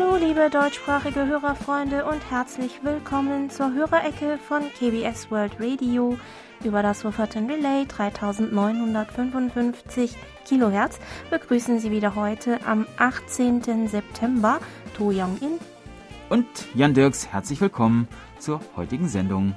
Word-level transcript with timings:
Hallo, 0.00 0.16
liebe 0.16 0.48
deutschsprachige 0.48 1.26
Hörerfreunde 1.26 2.06
und 2.06 2.30
herzlich 2.30 2.80
willkommen 2.82 3.50
zur 3.50 3.74
Hörerecke 3.74 4.38
von 4.38 4.62
KBS 4.78 5.30
World 5.30 5.60
Radio 5.60 6.16
über 6.64 6.82
das 6.82 7.04
Wufferton 7.04 7.50
Relay 7.50 7.84
3955 7.86 10.16
Kilohertz 10.46 10.98
begrüßen 11.28 11.80
Sie 11.80 11.90
wieder 11.90 12.14
heute 12.14 12.64
am 12.66 12.86
18. 12.96 13.88
September 13.88 14.60
To 14.96 15.10
Young-in 15.10 15.58
und 16.30 16.46
Jan 16.74 16.94
Dirks. 16.94 17.28
Herzlich 17.28 17.60
willkommen 17.60 18.08
zur 18.38 18.62
heutigen 18.76 19.08
Sendung. 19.08 19.54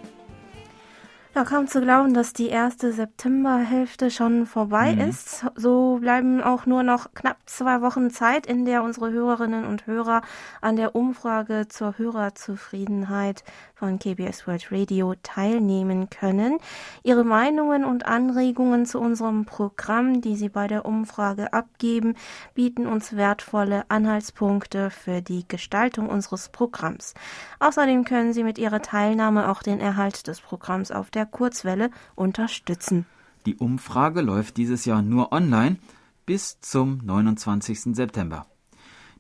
Ja, 1.36 1.46
kaum 1.46 1.68
zu 1.68 1.82
glauben, 1.82 2.14
dass 2.14 2.34
die 2.34 2.50
erste 2.50 2.94
Septemberhälfte 2.94 4.12
schon 4.12 4.46
vorbei 4.46 4.94
mhm. 4.94 5.10
ist. 5.10 5.44
So 5.56 5.98
bleiben 6.00 6.44
auch 6.44 6.68
nur 6.68 6.84
noch 6.84 7.16
knapp 7.16 7.38
zwei 7.48 7.82
Wochen 7.82 8.12
Zeit, 8.12 8.46
in 8.46 8.66
der 8.66 8.84
unsere 8.84 9.12
Hörerinnen 9.12 9.66
und 9.66 9.88
Hörer 9.88 10.22
an 10.62 10.76
der 10.76 10.96
Umfrage 10.96 11.68
zur 11.68 11.98
Hörerzufriedenheit 11.98 13.44
von 13.74 13.98
KBS 13.98 14.46
World 14.48 14.72
Radio 14.72 15.16
teilnehmen 15.24 16.12
können. 16.12 16.60
Ihre 17.02 17.24
Meinungen 17.24 17.84
und 17.84 18.06
Anregungen 18.06 18.86
zu 18.86 19.00
unserem 19.00 19.46
Programm, 19.46 20.22
die 20.22 20.36
Sie 20.36 20.50
bei 20.50 20.68
der 20.68 20.86
Umfrage 20.86 21.52
abgeben, 21.52 22.16
bieten 22.54 22.86
uns 22.86 23.18
wertvolle 23.18 23.86
Anhaltspunkte 23.90 24.92
für 24.92 25.24
die 25.24 25.48
Gestaltung 25.48 26.10
unseres 26.10 26.50
Programms. 26.50 27.16
Außerdem 27.60 28.06
können 28.06 28.34
Sie 28.34 28.44
mit 28.44 28.60
Ihrer 28.60 28.84
Teilnahme 28.84 29.50
auch 29.50 29.64
den 29.64 29.80
Erhalt 29.80 30.28
des 30.28 30.40
Programms 30.40 30.92
auf 30.92 31.10
der 31.10 31.23
der 31.24 31.32
Kurzwelle 31.32 31.90
unterstützen. 32.16 33.06
Die 33.46 33.56
Umfrage 33.56 34.20
läuft 34.22 34.58
dieses 34.58 34.84
Jahr 34.84 35.02
nur 35.02 35.32
online 35.32 35.78
bis 36.26 36.60
zum 36.60 37.00
29. 37.04 37.96
September. 37.96 38.46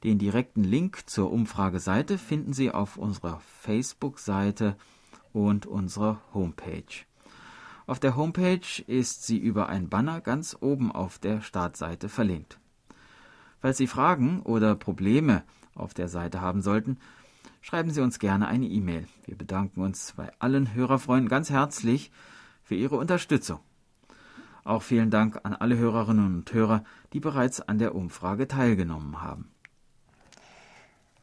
Den 0.04 0.20
direkten 0.20 0.66
Link 0.66 1.04
zur 1.10 1.32
Umfrageseite 1.32 2.18
finden 2.18 2.52
Sie 2.52 2.72
auf 2.72 2.98
unserer 2.98 3.40
Facebook-Seite 3.62 4.76
und 5.32 5.66
unserer 5.66 6.20
Homepage. 6.34 7.06
Auf 7.86 8.02
der 8.02 8.18
Homepage 8.18 8.84
ist 8.86 9.26
sie 9.26 9.38
über 9.38 9.70
ein 9.70 9.88
Banner 9.88 10.20
ganz 10.20 10.58
oben 10.60 10.92
auf 10.92 11.20
der 11.20 11.42
Startseite 11.42 12.10
verlinkt. 12.10 12.60
Falls 13.62 13.78
Sie 13.78 13.88
Fragen 13.88 14.42
oder 14.42 14.76
Probleme 14.76 15.44
auf 15.74 15.94
der 15.94 16.10
Seite 16.10 16.42
haben 16.42 16.62
sollten, 16.62 16.98
schreiben 17.64 17.90
Sie 17.90 18.02
uns 18.02 18.20
gerne 18.20 18.48
eine 18.48 18.68
E-Mail. 18.68 19.08
Wir 19.26 19.36
bedanken 19.36 19.82
uns 19.82 20.14
bei 20.16 20.30
allen 20.38 20.76
Hörerfreunden 20.76 21.30
ganz 21.30 21.50
herzlich 21.50 22.12
für 22.62 22.76
Ihre 22.76 22.98
Unterstützung. 22.98 23.60
Auch 24.66 24.84
vielen 24.84 25.10
Dank 25.10 25.40
an 25.44 25.54
alle 25.56 25.78
Hörerinnen 25.78 26.36
und 26.36 26.54
Hörer, 26.54 26.84
die 27.14 27.20
bereits 27.20 27.62
an 27.62 27.80
der 27.80 27.96
Umfrage 27.96 28.48
teilgenommen 28.48 29.22
haben. 29.22 29.50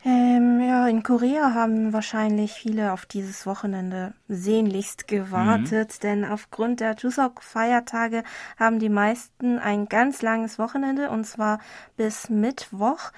Ähm, 0.03 0.63
ja, 0.63 0.89
in 0.89 1.03
Korea 1.03 1.53
haben 1.53 1.93
wahrscheinlich 1.93 2.53
viele 2.53 2.93
auf 2.93 3.05
dieses 3.05 3.45
Wochenende 3.45 4.15
sehnlichst 4.29 5.07
gewartet, 5.09 5.99
mhm. 5.99 6.03
denn 6.03 6.25
aufgrund 6.25 6.81
der 6.81 6.97
Chuseok-Feiertage 6.97 8.25
haben 8.59 8.79
die 8.79 8.89
meisten 8.89 9.59
ein 9.59 9.91
ganz 9.91 10.23
langes 10.23 10.59
Wochenende 10.59 11.11
und 11.11 11.27
zwar 11.27 11.61
bis 11.99 12.31
Mittwoch. 12.31 13.13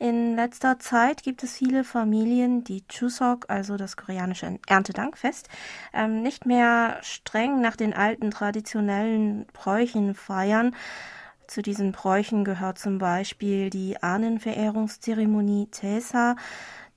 In 0.00 0.36
letzter 0.36 0.78
Zeit 0.78 1.24
gibt 1.24 1.42
es 1.42 1.56
viele 1.56 1.82
Familien, 1.82 2.62
die 2.62 2.86
Chuseok, 2.86 3.46
also 3.48 3.76
das 3.76 3.96
koreanische 3.96 4.60
Erntedankfest, 4.68 5.48
ähm, 5.92 6.22
nicht 6.22 6.46
mehr 6.46 6.98
streng 7.02 7.60
nach 7.60 7.74
den 7.74 7.94
alten 7.94 8.30
traditionellen 8.30 9.46
Bräuchen 9.52 10.14
feiern. 10.14 10.76
Zu 11.48 11.62
diesen 11.62 11.90
Bräuchen 11.90 12.44
gehört 12.44 12.78
zum 12.78 12.98
Beispiel 12.98 13.70
die 13.70 14.00
Ahnenverehrungszeremonie 14.00 15.66
Tesa, 15.72 16.36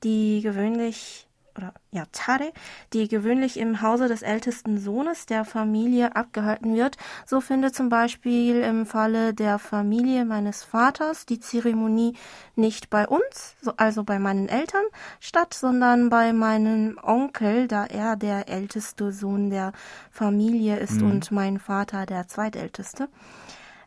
die 0.03 0.41
gewöhnlich 0.41 1.27
oder 1.57 1.73
ja, 1.91 2.05
Tare, 2.11 2.51
die 2.93 3.07
gewöhnlich 3.07 3.57
im 3.57 3.81
Hause 3.81 4.07
des 4.07 4.21
ältesten 4.21 4.77
Sohnes 4.77 5.25
der 5.25 5.45
Familie 5.45 6.15
abgehalten 6.15 6.75
wird. 6.75 6.97
So 7.25 7.41
findet 7.41 7.75
zum 7.75 7.89
Beispiel 7.89 8.61
im 8.61 8.85
Falle 8.85 9.33
der 9.33 9.59
Familie 9.59 10.25
meines 10.25 10.63
Vaters 10.63 11.25
die 11.25 11.39
Zeremonie 11.39 12.15
nicht 12.55 12.89
bei 12.89 13.07
uns, 13.07 13.55
also 13.77 14.03
bei 14.03 14.19
meinen 14.19 14.49
Eltern, 14.49 14.85
statt, 15.19 15.53
sondern 15.53 16.09
bei 16.09 16.33
meinem 16.33 16.99
Onkel, 17.01 17.67
da 17.67 17.85
er 17.85 18.15
der 18.15 18.49
älteste 18.49 19.11
Sohn 19.11 19.49
der 19.49 19.71
Familie 20.09 20.77
ist 20.77 21.01
mhm. 21.01 21.11
und 21.11 21.31
mein 21.31 21.59
Vater 21.59 22.05
der 22.05 22.27
zweitälteste. 22.27 23.09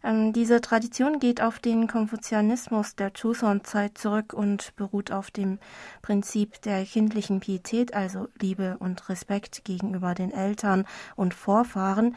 Ähm, 0.04 0.34
diese 0.34 0.60
Tradition 0.60 1.18
geht 1.18 1.40
auf 1.40 1.58
den 1.58 1.88
Konfuzianismus 1.88 2.94
der 2.94 3.10
Joseon-Zeit 3.14 3.96
zurück 3.96 4.34
und 4.34 4.76
beruht 4.76 5.10
auf 5.10 5.30
dem 5.30 5.58
Prinzip 6.02 6.60
der 6.62 6.84
kindlichen 6.84 7.40
Pietät, 7.40 7.94
also 7.94 8.28
Liebe 8.38 8.76
und 8.80 9.08
Respekt 9.08 9.64
gegenüber 9.64 10.14
den 10.14 10.30
Eltern 10.30 10.84
und 11.16 11.32
Vorfahren. 11.32 12.16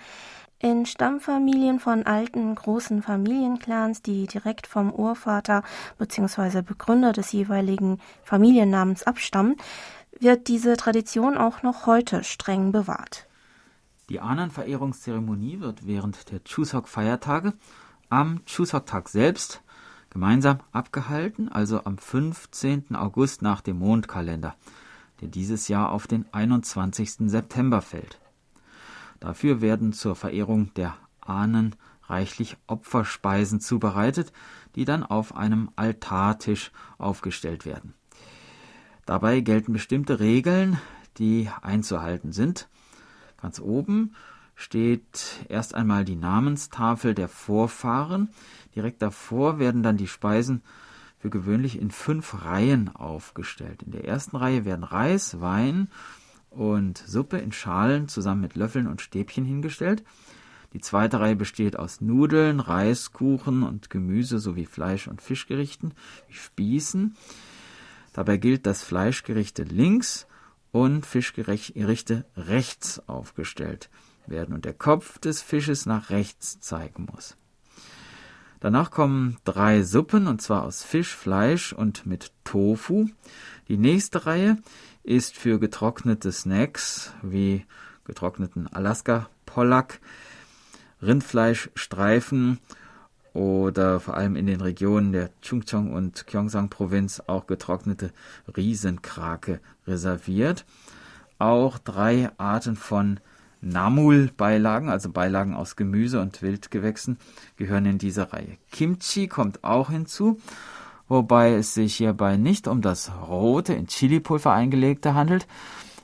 In 0.59 0.85
Stammfamilien 0.85 1.79
von 1.79 2.05
alten 2.05 2.55
großen 2.55 3.03
Familienclans, 3.03 4.01
die 4.01 4.25
direkt 4.25 4.67
vom 4.67 4.91
Urvater 4.91 5.63
bzw. 5.97 6.63
Begründer 6.63 7.13
des 7.13 7.31
jeweiligen 7.31 7.99
Familiennamens 8.23 9.03
abstammen, 9.03 9.55
wird 10.19 10.47
diese 10.47 10.75
Tradition 10.75 11.37
auch 11.37 11.61
noch 11.61 11.85
heute 11.85 12.23
streng 12.23 12.71
bewahrt. 12.71 13.26
Die 14.09 14.21
Ahnenverehrungszeremonie 14.21 15.59
wird 15.59 15.85
während 15.85 16.31
der 16.31 16.41
Chuseok-Feiertage 16.43 17.53
am 18.09 18.45
Chuseok-Tag 18.45 19.09
selbst 19.09 19.61
gemeinsam 20.09 20.59
abgehalten, 20.71 21.49
also 21.49 21.83
am 21.83 21.97
15. 21.97 22.95
August 22.95 23.41
nach 23.41 23.59
dem 23.59 23.79
Mondkalender, 23.79 24.55
der 25.19 25.27
dieses 25.27 25.67
Jahr 25.67 25.91
auf 25.91 26.07
den 26.07 26.25
21. 26.31 27.29
September 27.29 27.81
fällt. 27.81 28.19
Dafür 29.19 29.59
werden 29.59 29.91
zur 29.91 30.15
Verehrung 30.15 30.73
der 30.75 30.95
Ahnen 31.19 31.75
reichlich 32.03 32.55
Opferspeisen 32.67 33.59
zubereitet, 33.59 34.31
die 34.75 34.85
dann 34.85 35.03
auf 35.03 35.35
einem 35.35 35.69
Altartisch 35.75 36.71
aufgestellt 36.97 37.65
werden. 37.65 37.93
Dabei 39.05 39.41
gelten 39.41 39.73
bestimmte 39.73 40.21
Regeln, 40.21 40.79
die 41.17 41.49
einzuhalten 41.61 42.31
sind. 42.31 42.69
Ganz 43.41 43.59
oben 43.59 44.13
steht 44.55 45.45
erst 45.49 45.75
einmal 45.75 46.03
die 46.03 46.15
Namenstafel 46.15 47.13
der 47.13 47.27
Vorfahren. 47.27 48.29
Direkt 48.75 49.01
davor 49.01 49.59
werden 49.59 49.83
dann 49.83 49.97
die 49.97 50.07
Speisen 50.07 50.63
für 51.19 51.29
gewöhnlich 51.29 51.79
in 51.79 51.91
fünf 51.91 52.43
Reihen 52.43 52.95
aufgestellt. 52.95 53.83
In 53.83 53.91
der 53.91 54.05
ersten 54.05 54.35
Reihe 54.35 54.65
werden 54.65 54.83
Reis, 54.83 55.39
Wein 55.41 55.89
und 56.49 56.97
Suppe 56.97 57.37
in 57.37 57.51
Schalen 57.51 58.07
zusammen 58.07 58.41
mit 58.41 58.55
Löffeln 58.55 58.87
und 58.87 59.01
Stäbchen 59.01 59.45
hingestellt. 59.45 60.03
Die 60.73 60.81
zweite 60.81 61.19
Reihe 61.19 61.35
besteht 61.35 61.77
aus 61.77 62.01
Nudeln, 62.01 62.59
Reiskuchen 62.59 63.63
und 63.63 63.89
Gemüse 63.89 64.39
sowie 64.39 64.65
Fleisch- 64.65 65.07
und 65.07 65.21
Fischgerichten 65.21 65.93
wie 66.27 66.33
Spießen. 66.33 67.15
Dabei 68.13 68.37
gilt, 68.37 68.65
dass 68.65 68.83
Fleischgerichte 68.83 69.63
links 69.63 70.27
und 70.77 71.07
Fischgerichte 71.07 72.25
rechts 72.35 73.01
aufgestellt 73.07 73.89
werden 74.27 74.53
und 74.53 74.63
der 74.63 74.73
Kopf 74.73 75.17
des 75.17 75.41
Fisches 75.41 75.87
nach 75.87 76.11
rechts 76.11 76.59
zeigen 76.59 77.07
muss. 77.11 77.35
Danach 78.59 78.91
kommen 78.91 79.37
drei 79.43 79.81
Suppen, 79.81 80.27
und 80.27 80.41
zwar 80.41 80.63
aus 80.63 80.83
Fisch, 80.83 81.15
Fleisch 81.15 81.73
und 81.73 82.05
mit 82.05 82.31
Tofu. 82.43 83.07
Die 83.67 83.77
nächste 83.77 84.27
Reihe 84.27 84.57
ist 85.03 85.35
für 85.35 85.59
getrocknete 85.59 86.31
Snacks 86.31 87.11
wie 87.23 87.65
getrockneten 88.05 88.67
Alaska-Pollack, 88.67 89.99
Rindfleischstreifen 91.01 92.59
oder 93.37 93.99
vor 93.99 94.17
allem 94.17 94.35
in 94.35 94.47
den 94.47 94.61
Regionen 94.61 95.11
der 95.11 95.29
Chungcheong 95.43 95.93
und 95.93 96.25
Gyeongsang-Provinz 96.25 97.21
auch 97.27 97.45
getrocknete 97.45 98.11
Riesenkrake 98.57 99.59
reserviert. 99.85 100.65
Auch 101.37 101.77
drei 101.77 102.31
Arten 102.39 102.75
von 102.75 103.19
Namul-Beilagen, 103.61 104.89
also 104.89 105.11
Beilagen 105.11 105.53
aus 105.53 105.75
Gemüse 105.75 106.19
und 106.19 106.41
Wildgewächsen, 106.41 107.19
gehören 107.57 107.85
in 107.85 107.99
diese 107.99 108.33
Reihe. 108.33 108.57
Kimchi 108.71 109.27
kommt 109.27 109.63
auch 109.63 109.91
hinzu, 109.91 110.39
wobei 111.07 111.53
es 111.53 111.75
sich 111.75 111.95
hierbei 111.95 112.37
nicht 112.37 112.67
um 112.67 112.81
das 112.81 113.11
rote, 113.27 113.73
in 113.73 113.85
Chilipulver 113.85 114.51
eingelegte 114.51 115.13
handelt, 115.13 115.45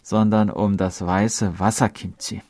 sondern 0.04 0.52
um 0.52 0.78
das 0.78 1.04
weiße 1.04 1.58
Wasserkimchi. 1.58 2.44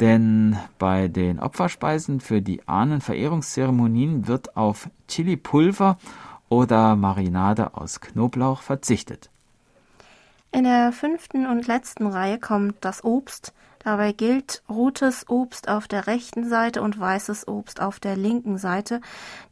Denn 0.00 0.56
bei 0.78 1.08
den 1.08 1.40
Opferspeisen 1.40 2.20
für 2.20 2.40
die 2.40 2.66
Ahnenverehrungszeremonien 2.66 4.26
wird 4.26 4.56
auf 4.56 4.88
Chilipulver 5.08 5.98
oder 6.48 6.96
Marinade 6.96 7.74
aus 7.74 8.00
Knoblauch 8.00 8.62
verzichtet. 8.62 9.30
In 10.52 10.64
der 10.64 10.92
fünften 10.92 11.46
und 11.46 11.66
letzten 11.66 12.06
Reihe 12.06 12.38
kommt 12.38 12.76
das 12.80 13.04
Obst. 13.04 13.52
Dabei 13.82 14.12
gilt 14.12 14.62
rotes 14.68 15.28
Obst 15.28 15.68
auf 15.68 15.86
der 15.86 16.06
rechten 16.06 16.48
Seite 16.48 16.82
und 16.82 16.98
weißes 16.98 17.46
Obst 17.48 17.80
auf 17.80 18.00
der 18.00 18.16
linken 18.16 18.58
Seite. 18.58 19.00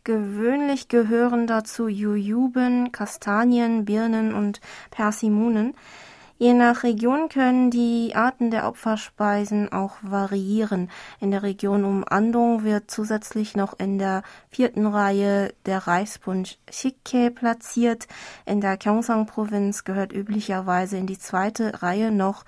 Gewöhnlich 0.04 0.88
gehören 0.88 1.46
dazu 1.46 1.88
Jujuben, 1.88 2.90
Kastanien, 2.92 3.84
Birnen 3.84 4.34
und 4.34 4.60
Persimonen. 4.90 5.74
Je 6.40 6.54
nach 6.54 6.84
Region 6.84 7.28
können 7.28 7.72
die 7.72 8.12
Arten 8.14 8.52
der 8.52 8.68
Opferspeisen 8.68 9.72
auch 9.72 9.96
variieren. 10.02 10.88
In 11.18 11.32
der 11.32 11.42
Region 11.42 11.84
um 11.84 12.04
Andong 12.08 12.62
wird 12.62 12.92
zusätzlich 12.92 13.56
noch 13.56 13.76
in 13.80 13.98
der 13.98 14.22
vierten 14.48 14.86
Reihe 14.86 15.52
der 15.66 15.88
Reispunsch 15.88 16.56
Shike 16.70 17.32
platziert. 17.32 18.06
In 18.46 18.60
der 18.60 18.76
Gyeongsang-Provinz 18.76 19.82
gehört 19.82 20.12
üblicherweise 20.12 20.96
in 20.96 21.08
die 21.08 21.18
zweite 21.18 21.82
Reihe 21.82 22.12
noch 22.12 22.44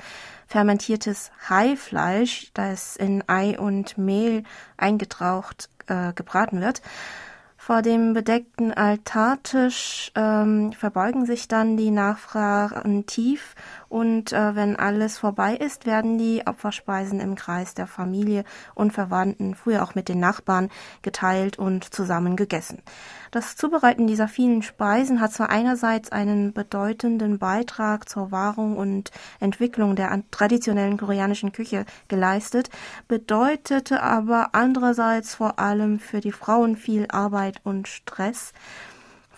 fermentiertes 0.47 1.33
Haifleisch, 1.49 2.53
das 2.55 2.95
in 2.95 3.25
Ei 3.27 3.59
und 3.59 3.99
Mehl 3.99 4.45
eingetraucht 4.77 5.69
äh, 5.89 6.13
gebraten 6.13 6.61
wird. 6.61 6.81
Vor 7.63 7.83
dem 7.83 8.15
bedeckten 8.15 8.73
Altartisch 8.73 10.13
ähm, 10.15 10.73
verbeugen 10.73 11.27
sich 11.27 11.47
dann 11.47 11.77
die 11.77 11.91
Nachfragen 11.91 13.05
tief 13.05 13.55
und 13.91 14.33
äh, 14.33 14.55
wenn 14.55 14.77
alles 14.77 15.19
vorbei 15.19 15.57
ist, 15.57 15.85
werden 15.85 16.17
die 16.17 16.47
Opferspeisen 16.47 17.19
im 17.19 17.35
Kreis 17.35 17.75
der 17.75 17.89
Familie 17.89 18.45
und 18.77 18.93
Verwandten, 18.93 19.57
früher 19.57 19.83
auch 19.83 19.97
mit 19.97 20.09
den 20.09 20.21
Nachbarn, 20.21 20.71
geteilt 21.03 21.59
und 21.59 21.93
zusammen 21.93 22.37
gegessen. 22.37 22.83
Das 23.33 23.57
Zubereiten 23.57 24.07
dieser 24.07 24.29
vielen 24.29 24.63
Speisen 24.63 25.21
hat 25.21 25.33
zwar 25.33 25.51
einerseits 25.51 26.13
einen 26.13 26.53
bedeutenden 26.53 27.39
Beitrag 27.41 28.09
zur 28.09 28.31
Wahrung 28.31 28.77
und 28.77 29.11
Entwicklung 29.41 29.97
der 29.97 30.23
traditionellen 30.31 30.97
koreanischen 30.97 31.51
Küche 31.51 31.85
geleistet, 32.07 32.71
bedeutete 33.09 34.05
aber 34.05 34.51
andererseits 34.53 35.35
vor 35.35 35.59
allem 35.59 35.99
für 35.99 36.21
die 36.21 36.33
Frauen 36.33 36.77
viel 36.77 37.07
Arbeit 37.11 37.61
und 37.65 37.89
Stress. 37.89 38.53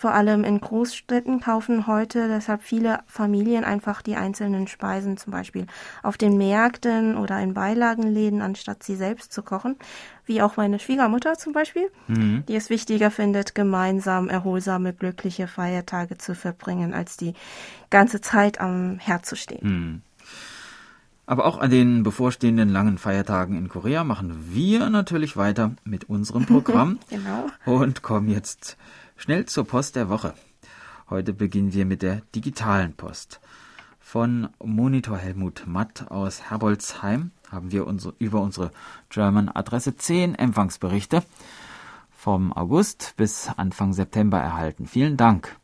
Vor 0.03 0.13
allem 0.13 0.43
in 0.43 0.59
Großstädten 0.59 1.39
kaufen 1.39 1.87
heute 1.87 2.27
deshalb 2.27 2.61
viele 2.61 2.99
Familien 3.07 3.63
einfach 3.63 4.01
die 4.01 4.17
einzelnen 4.17 4.67
Speisen 4.67 5.15
zum 5.15 5.31
Beispiel 5.31 5.65
auf 6.01 6.17
den 6.17 6.35
Märkten 6.35 7.15
oder 7.15 7.39
in 7.39 7.53
Beilagenläden, 7.53 8.41
anstatt 8.41 8.83
sie 8.83 8.97
selbst 8.97 9.31
zu 9.31 9.43
kochen. 9.43 9.77
Wie 10.25 10.41
auch 10.41 10.57
meine 10.57 10.79
Schwiegermutter 10.79 11.37
zum 11.37 11.53
Beispiel, 11.53 11.89
mhm. 12.07 12.43
die 12.49 12.55
es 12.57 12.69
wichtiger 12.69 13.11
findet, 13.11 13.55
gemeinsam 13.55 14.27
erholsame, 14.27 14.91
glückliche 14.91 15.47
Feiertage 15.47 16.17
zu 16.17 16.35
verbringen, 16.35 16.93
als 16.93 17.15
die 17.15 17.33
ganze 17.89 18.19
Zeit 18.19 18.59
am 18.59 18.99
Herd 18.99 19.25
zu 19.25 19.37
stehen. 19.37 19.61
Mhm. 19.61 20.01
Aber 21.25 21.45
auch 21.45 21.59
an 21.59 21.71
den 21.71 22.03
bevorstehenden 22.03 22.67
langen 22.67 22.97
Feiertagen 22.97 23.55
in 23.57 23.69
Korea 23.69 24.03
machen 24.03 24.49
wir 24.49 24.89
natürlich 24.89 25.37
weiter 25.37 25.71
mit 25.85 26.09
unserem 26.09 26.45
Programm 26.45 26.99
genau. 27.09 27.47
und 27.63 28.01
kommen 28.01 28.27
jetzt 28.27 28.75
Schnell 29.23 29.45
zur 29.45 29.65
Post 29.65 29.95
der 29.95 30.09
Woche. 30.09 30.33
Heute 31.09 31.31
beginnen 31.31 31.71
wir 31.71 31.85
mit 31.85 32.01
der 32.01 32.23
digitalen 32.35 32.91
Post. 32.93 33.39
Von 33.97 34.49
Monitor 34.61 35.17
Helmut 35.17 35.63
Matt 35.65 36.11
aus 36.11 36.49
Herbolzheim 36.49 37.31
haben 37.49 37.71
wir 37.71 37.87
unsere, 37.87 38.15
über 38.19 38.41
unsere 38.41 38.71
German 39.07 39.47
Adresse 39.47 39.95
10 39.95 40.35
Empfangsberichte 40.35 41.23
vom 42.11 42.51
August 42.51 43.13
bis 43.15 43.47
Anfang 43.47 43.93
September 43.93 44.39
erhalten. 44.39 44.87
Vielen 44.87 45.15
Dank. 45.15 45.55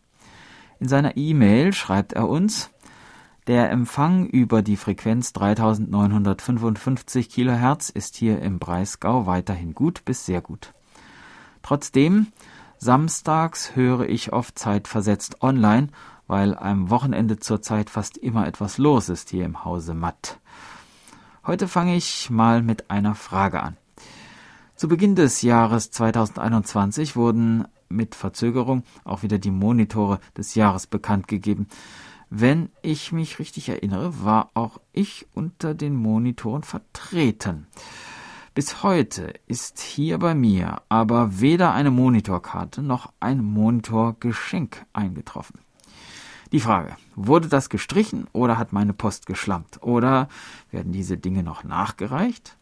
In 0.79 0.87
seiner 0.87 1.17
E-Mail 1.17 1.73
schreibt 1.73 2.13
er 2.13 2.29
uns, 2.29 2.69
der 3.47 3.71
Empfang 3.71 4.25
über 4.25 4.61
die 4.61 4.77
Frequenz 4.77 5.33
3955 5.33 7.29
kHz 7.29 7.89
ist 7.89 8.15
hier 8.15 8.41
im 8.41 8.57
Breisgau 8.57 9.25
weiterhin 9.25 9.75
gut 9.75 10.05
bis 10.05 10.25
sehr 10.25 10.39
gut. 10.39 10.73
Trotzdem 11.61 12.27
Samstags 12.81 13.75
höre 13.75 14.07
ich 14.07 14.31
oft 14.31 14.57
zeitversetzt 14.57 15.43
online, 15.43 15.89
weil 16.27 16.57
am 16.57 16.89
Wochenende 16.89 17.37
zurzeit 17.37 17.89
fast 17.89 18.17
immer 18.17 18.47
etwas 18.47 18.77
los 18.77 19.09
ist 19.09 19.31
hier 19.31 19.43
im 19.43 19.65
Hause 19.65 19.93
Matt. 19.93 20.39
Heute 21.45 21.67
fange 21.67 21.97
ich 21.97 22.29
mal 22.29 22.61
mit 22.61 22.89
einer 22.89 23.15
Frage 23.15 23.61
an. 23.61 23.75
Zu 24.77 24.87
Beginn 24.87 25.15
des 25.15 25.41
Jahres 25.41 25.91
2021 25.91 27.17
wurden 27.17 27.67
mit 27.89 28.15
Verzögerung 28.15 28.83
auch 29.03 29.23
wieder 29.23 29.39
die 29.39 29.51
Monitore 29.51 30.21
des 30.37 30.55
Jahres 30.55 30.87
bekannt 30.87 31.27
gegeben. 31.27 31.67
Wenn 32.29 32.69
ich 32.81 33.11
mich 33.11 33.39
richtig 33.39 33.67
erinnere, 33.67 34.23
war 34.23 34.51
auch 34.53 34.79
ich 34.93 35.27
unter 35.33 35.73
den 35.73 35.95
Monitoren 35.95 36.63
vertreten. 36.63 37.67
Bis 38.59 38.83
heute 38.83 39.35
ist 39.47 39.79
hier 39.79 40.17
bei 40.17 40.35
mir 40.35 40.81
aber 40.89 41.39
weder 41.39 41.73
eine 41.73 41.91
Monitorkarte 41.91 42.81
noch 42.81 43.13
ein 43.21 43.41
Monitorgeschenk 43.41 44.85
eingetroffen. 44.91 45.61
Die 46.51 46.59
Frage, 46.59 46.97
wurde 47.15 47.47
das 47.47 47.69
gestrichen 47.69 48.27
oder 48.33 48.57
hat 48.57 48.73
meine 48.73 48.91
Post 48.91 49.27
geschlampt? 49.27 49.81
Oder 49.81 50.27
werden 50.71 50.91
diese 50.91 51.17
Dinge 51.17 51.41
noch 51.41 51.63
nachgereicht? 51.63 52.57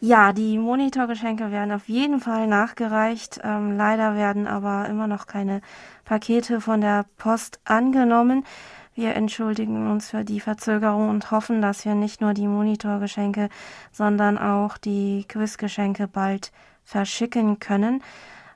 Ja, 0.00 0.32
die 0.32 0.58
Monitorgeschenke 0.58 1.52
werden 1.52 1.70
auf 1.70 1.88
jeden 1.88 2.18
Fall 2.18 2.48
nachgereicht. 2.48 3.38
Ähm, 3.44 3.76
leider 3.76 4.16
werden 4.16 4.48
aber 4.48 4.88
immer 4.88 5.06
noch 5.06 5.28
keine 5.28 5.60
Pakete 6.04 6.60
von 6.60 6.80
der 6.80 7.06
Post 7.18 7.60
angenommen. 7.64 8.44
Wir 8.94 9.14
entschuldigen 9.14 9.90
uns 9.90 10.10
für 10.10 10.22
die 10.22 10.40
Verzögerung 10.40 11.08
und 11.08 11.30
hoffen, 11.30 11.62
dass 11.62 11.84
wir 11.84 11.94
nicht 11.94 12.20
nur 12.20 12.34
die 12.34 12.46
Monitorgeschenke, 12.46 13.48
sondern 13.90 14.36
auch 14.36 14.76
die 14.76 15.24
Quizgeschenke 15.28 16.08
bald 16.08 16.52
verschicken 16.84 17.58
können. 17.58 18.02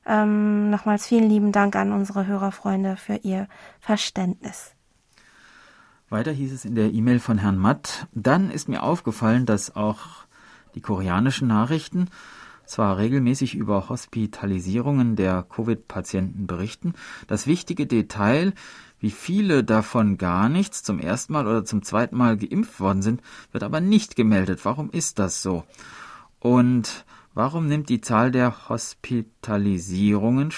Ähm, 0.05 0.69
nochmals 0.71 1.07
vielen 1.07 1.31
lieben 1.31 1.53
Dank 1.53 1.75
an 1.75 1.93
unsere 1.93 2.27
Hörerfreunde 2.27 2.97
für 2.97 3.17
ihr 3.17 3.49
Verständnis. 3.81 4.73
Weiter 6.11 6.33
hieß 6.33 6.53
es 6.53 6.65
in 6.65 6.75
der 6.75 6.93
E-Mail 6.93 7.19
von 7.19 7.39
Herrn 7.39 7.59
Matt, 7.59 8.07
dann 8.13 8.51
ist 8.51 8.69
mir 8.69 8.83
aufgefallen, 8.83 9.47
dass 9.47 9.75
auch 9.75 9.99
die 10.77 10.81
koreanischen 10.81 11.49
Nachrichten 11.49 12.09
zwar 12.67 12.99
regelmäßig 12.99 13.55
über 13.55 13.89
Hospitalisierungen 13.89 15.17
der 15.17 15.43
Covid-Patienten 15.43 16.47
berichten, 16.47 16.95
das 17.27 17.47
wichtige 17.47 17.87
Detail, 17.87 18.53
wie 18.99 19.11
viele 19.11 19.65
davon 19.65 20.19
gar 20.19 20.49
nichts 20.49 20.83
zum 20.83 20.99
ersten 20.99 21.33
Mal 21.33 21.47
oder 21.47 21.65
zum 21.65 21.83
zweiten 21.83 22.17
Mal 22.17 22.37
geimpft 22.37 22.81
worden 22.81 23.03
sind, 23.03 23.23
wird 23.53 23.65
aber 23.65 23.81
nicht 23.81 24.17
gemeldet. 24.17 24.65
Warum 24.65 24.91
ist 24.91 25.19
das 25.19 25.43
so? 25.43 25.65
Und 26.41 27.05
warum 27.35 27.67
nimmt 27.67 27.89
die 27.89 28.01
Zahl 28.01 28.31
der 28.31 28.69
Hospitalisierungen 28.69 30.51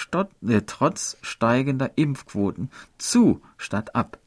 äh, 0.47 0.61
trotz 0.65 1.17
steigender 1.21 1.91
Impfquoten 1.95 2.69
zu 2.97 3.41
statt 3.57 3.95
ab? 3.95 4.19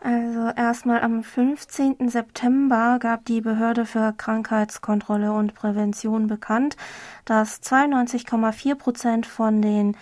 Also 0.00 0.50
erstmal 0.54 1.00
am 1.00 1.22
15. 1.22 2.10
September 2.10 2.98
gab 3.00 3.24
die 3.24 3.40
Behörde 3.40 3.86
für 3.86 4.12
Krankheitskontrolle 4.12 5.32
und 5.32 5.54
Prävention 5.54 6.26
bekannt, 6.26 6.76
dass 7.24 7.62
92,4 7.62 8.74
Prozent 8.74 9.24
von 9.24 9.62
den 9.62 9.96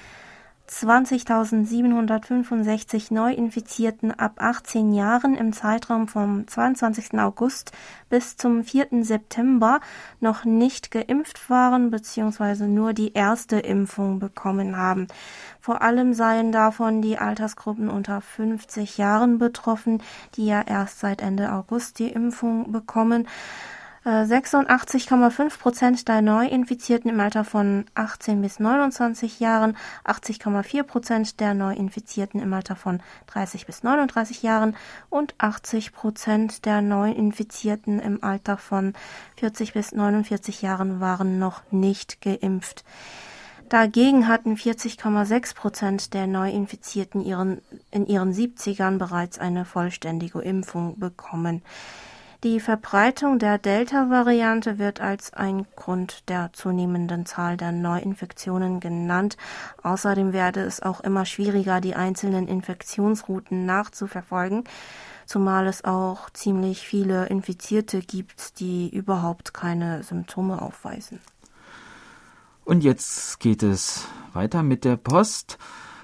20.765 0.69 3.12
Neuinfizierten 3.12 4.16
ab 4.19 4.37
18 4.38 4.95
Jahren 4.95 5.37
im 5.37 5.52
Zeitraum 5.52 6.09
vom 6.09 6.47
22. 6.47 7.19
August 7.19 7.73
bis 8.09 8.37
zum 8.37 8.62
4. 8.64 8.88
September 9.02 9.81
noch 10.21 10.45
nicht 10.45 10.90
geimpft 10.90 11.50
waren 11.50 11.90
bzw. 11.90 12.69
nur 12.69 12.92
die 12.92 13.12
erste 13.12 13.59
Impfung 13.59 14.19
bekommen 14.19 14.76
haben. 14.76 15.09
Vor 15.61 15.83
allem 15.83 16.14
seien 16.14 16.52
davon 16.52 17.02
die 17.02 17.19
Altersgruppen 17.19 17.90
unter 17.90 18.21
50 18.21 18.99
Jahren 18.99 19.38
betroffen, 19.38 20.02
die 20.37 20.47
ja 20.47 20.62
erst 20.62 21.00
seit 21.00 21.23
Ende 21.23 21.52
August 21.52 21.99
die 21.99 22.09
Impfung 22.09 22.73
bekommen. 22.73 23.26
86,5 24.04 25.61
Prozent 25.61 26.09
der 26.09 26.23
Neuinfizierten 26.23 27.09
im 27.09 27.21
Alter 27.21 27.44
von 27.44 27.85
18 27.94 28.42
bis 28.42 28.59
29 28.59 29.38
Jahren, 29.38 29.76
80,4 30.04 30.82
Prozent 30.82 31.38
der 31.38 31.54
Neuinfizierten 31.54 32.40
im 32.40 32.52
Alter 32.52 32.75
von 32.75 33.00
30 33.28 33.64
bis 33.64 33.85
39 33.85 34.42
Jahren 34.42 34.76
und 35.09 35.37
80 35.38 35.92
Prozent 35.92 36.64
der 36.64 36.82
Neuinfizierten 36.82 38.00
im 38.00 38.25
Alter 38.25 38.56
von 38.56 38.94
40 39.37 39.73
bis 39.73 39.92
49 39.92 40.62
Jahren 40.62 40.99
waren 40.99 41.38
noch 41.38 41.62
nicht 41.71 42.21
geimpft. 42.21 42.85
Dagegen 43.68 44.26
hatten 44.26 44.56
40,6 44.56 45.54
Prozent 45.54 46.12
der 46.12 46.26
Neuinfizierten 46.26 47.21
ihren, 47.21 47.62
in 47.92 48.06
ihren 48.06 48.32
70ern 48.32 48.99
bereits 48.99 49.38
eine 49.38 49.64
vollständige 49.64 50.40
Impfung 50.40 50.99
bekommen. 50.99 51.62
Die 52.44 52.58
Verbreitung 52.58 53.38
der 53.38 53.56
Delta-Variante 53.56 54.80
wird 54.80 55.00
als 55.00 55.32
ein 55.32 55.64
Grund 55.76 56.28
der 56.28 56.52
zunehmenden 56.52 57.25
Zahl 57.25 57.56
der 57.56 57.70
Neuinfektionen 57.70 58.80
genannt. 58.80 59.37
Außerdem 59.84 60.32
werde 60.32 60.62
es 60.62 60.82
auch 60.82 61.02
immer 61.02 61.25
schwieriger, 61.25 61.80
die 61.80 61.94
einzelnen 61.94 62.49
Infektionsrouten 62.49 63.64
nachzuverfolgen, 63.64 64.64
zumal 65.25 65.68
es 65.68 65.84
auch 65.84 66.30
ziemlich 66.30 66.80
viele 66.80 67.26
Infizierte 67.26 68.00
gibt, 68.00 68.58
die 68.58 68.90
überhaupt 68.90 69.54
keine 69.54 70.02
Symptome 70.02 70.61
aufweisen. 70.61 71.20
Und 72.64 72.82
jetzt 72.82 73.38
geht 73.38 73.62
es 73.62 74.08
weiter 74.32 74.64
mit 74.64 74.84
der 74.84 74.96
Post. 74.96 75.58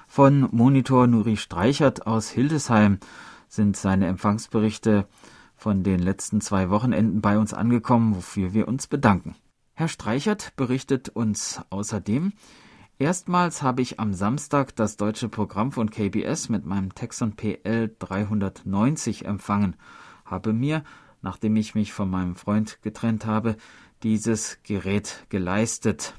Von 0.07 0.47
Monitor 0.51 1.05
Nuri 1.05 1.35
Streichert 1.35 2.07
aus 2.07 2.29
Hildesheim 2.29 2.99
sind 3.49 3.75
seine 3.75 4.07
Empfangsberichte 4.07 5.05
von 5.59 5.83
den 5.83 5.99
letzten 5.99 6.41
zwei 6.41 6.69
Wochenenden 6.69 7.21
bei 7.21 7.37
uns 7.37 7.53
angekommen, 7.53 8.15
wofür 8.15 8.53
wir 8.53 8.67
uns 8.67 8.87
bedanken. 8.87 9.35
Herr 9.73 9.89
Streichert 9.89 10.55
berichtet 10.55 11.09
uns 11.09 11.61
außerdem, 11.69 12.33
erstmals 12.97 13.61
habe 13.61 13.81
ich 13.81 13.99
am 13.99 14.13
Samstag 14.13 14.75
das 14.75 14.97
deutsche 14.97 15.29
Programm 15.29 15.71
von 15.71 15.89
KBS 15.89 16.49
mit 16.49 16.65
meinem 16.65 16.95
Texon 16.95 17.35
PL 17.35 17.93
390 17.99 19.25
empfangen, 19.25 19.75
habe 20.25 20.53
mir, 20.53 20.83
nachdem 21.21 21.55
ich 21.55 21.75
mich 21.75 21.93
von 21.93 22.09
meinem 22.09 22.35
Freund 22.35 22.81
getrennt 22.81 23.25
habe, 23.25 23.57
dieses 24.03 24.59
Gerät 24.63 25.25
geleistet. 25.29 26.13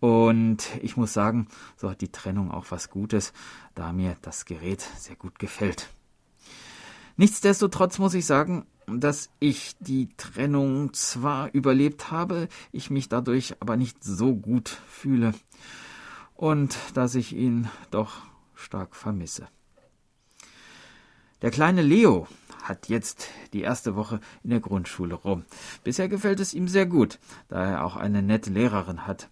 Und 0.00 0.68
ich 0.80 0.96
muss 0.96 1.12
sagen, 1.12 1.48
so 1.76 1.90
hat 1.90 2.00
die 2.00 2.12
Trennung 2.12 2.52
auch 2.52 2.66
was 2.70 2.88
Gutes, 2.88 3.32
da 3.74 3.92
mir 3.92 4.16
das 4.22 4.44
Gerät 4.44 4.80
sehr 4.80 5.16
gut 5.16 5.40
gefällt. 5.40 5.90
Nichtsdestotrotz 7.18 7.98
muss 7.98 8.14
ich 8.14 8.26
sagen, 8.26 8.64
dass 8.86 9.28
ich 9.40 9.74
die 9.80 10.08
Trennung 10.16 10.94
zwar 10.94 11.52
überlebt 11.52 12.12
habe, 12.12 12.46
ich 12.70 12.90
mich 12.90 13.08
dadurch 13.08 13.56
aber 13.58 13.76
nicht 13.76 14.04
so 14.04 14.36
gut 14.36 14.68
fühle 14.86 15.34
und 16.36 16.78
dass 16.94 17.16
ich 17.16 17.34
ihn 17.34 17.68
doch 17.90 18.22
stark 18.54 18.94
vermisse. 18.94 19.48
Der 21.42 21.50
kleine 21.50 21.82
Leo 21.82 22.28
hat 22.62 22.88
jetzt 22.88 23.26
die 23.52 23.62
erste 23.62 23.96
Woche 23.96 24.20
in 24.44 24.50
der 24.50 24.60
Grundschule 24.60 25.16
rum. 25.16 25.44
Bisher 25.82 26.08
gefällt 26.08 26.38
es 26.38 26.54
ihm 26.54 26.68
sehr 26.68 26.86
gut, 26.86 27.18
da 27.48 27.64
er 27.64 27.84
auch 27.84 27.96
eine 27.96 28.22
nette 28.22 28.50
Lehrerin 28.50 29.08
hat. 29.08 29.28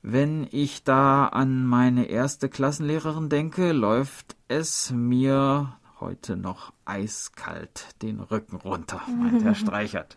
Wenn 0.00 0.48
ich 0.50 0.82
da 0.82 1.26
an 1.26 1.66
meine 1.66 2.06
erste 2.06 2.48
Klassenlehrerin 2.48 3.28
denke, 3.28 3.72
läuft 3.72 4.36
es 4.48 4.90
mir 4.90 5.76
heute 6.00 6.36
noch 6.36 6.72
eiskalt 6.84 7.88
den 8.02 8.20
Rücken 8.20 8.56
runter, 8.56 9.00
meint 9.06 9.42
Herr 9.42 9.54
Streichert. 9.56 10.16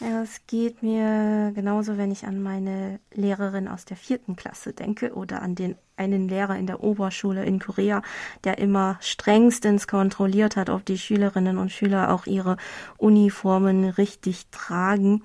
Ja, 0.00 0.22
es 0.22 0.46
geht 0.46 0.82
mir 0.82 1.52
genauso, 1.54 1.98
wenn 1.98 2.10
ich 2.10 2.24
an 2.24 2.42
meine 2.42 3.00
Lehrerin 3.12 3.68
aus 3.68 3.84
der 3.84 3.98
vierten 3.98 4.34
Klasse 4.34 4.72
denke 4.72 5.12
oder 5.12 5.42
an 5.42 5.54
den 5.54 5.76
einen 6.00 6.26
Lehrer 6.26 6.56
in 6.56 6.66
der 6.66 6.82
Oberschule 6.82 7.44
in 7.44 7.58
Korea, 7.58 8.00
der 8.44 8.56
immer 8.56 8.96
strengstens 9.00 9.86
kontrolliert 9.86 10.56
hat, 10.56 10.70
ob 10.70 10.86
die 10.86 10.96
Schülerinnen 10.96 11.58
und 11.58 11.70
Schüler 11.70 12.14
auch 12.14 12.26
ihre 12.26 12.56
Uniformen 12.96 13.84
richtig 13.84 14.46
tragen. 14.50 15.22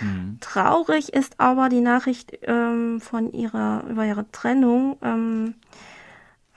Mhm. 0.00 0.36
Traurig 0.42 1.14
ist 1.14 1.40
aber 1.40 1.70
die 1.70 1.80
Nachricht 1.80 2.38
ähm, 2.42 3.00
von 3.00 3.32
ihrer 3.32 3.84
über 3.88 4.04
ihre 4.04 4.30
Trennung. 4.30 4.98
Ähm, 5.00 5.54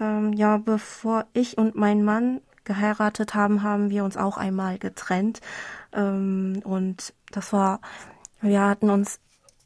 ähm, 0.01 0.33
ja, 0.33 0.57
bevor 0.57 1.25
ich 1.31 1.57
und 1.57 1.75
mein 1.75 2.03
Mann 2.03 2.41
geheiratet 2.63 3.35
haben, 3.35 3.63
haben 3.63 3.89
wir 3.89 4.03
uns 4.03 4.17
auch 4.17 4.37
einmal 4.37 4.77
getrennt. 4.77 5.41
Ähm, 5.93 6.61
und 6.63 7.13
das 7.31 7.53
war, 7.53 7.81
wir 8.41 8.61
hatten 8.61 8.89
uns, 8.89 9.19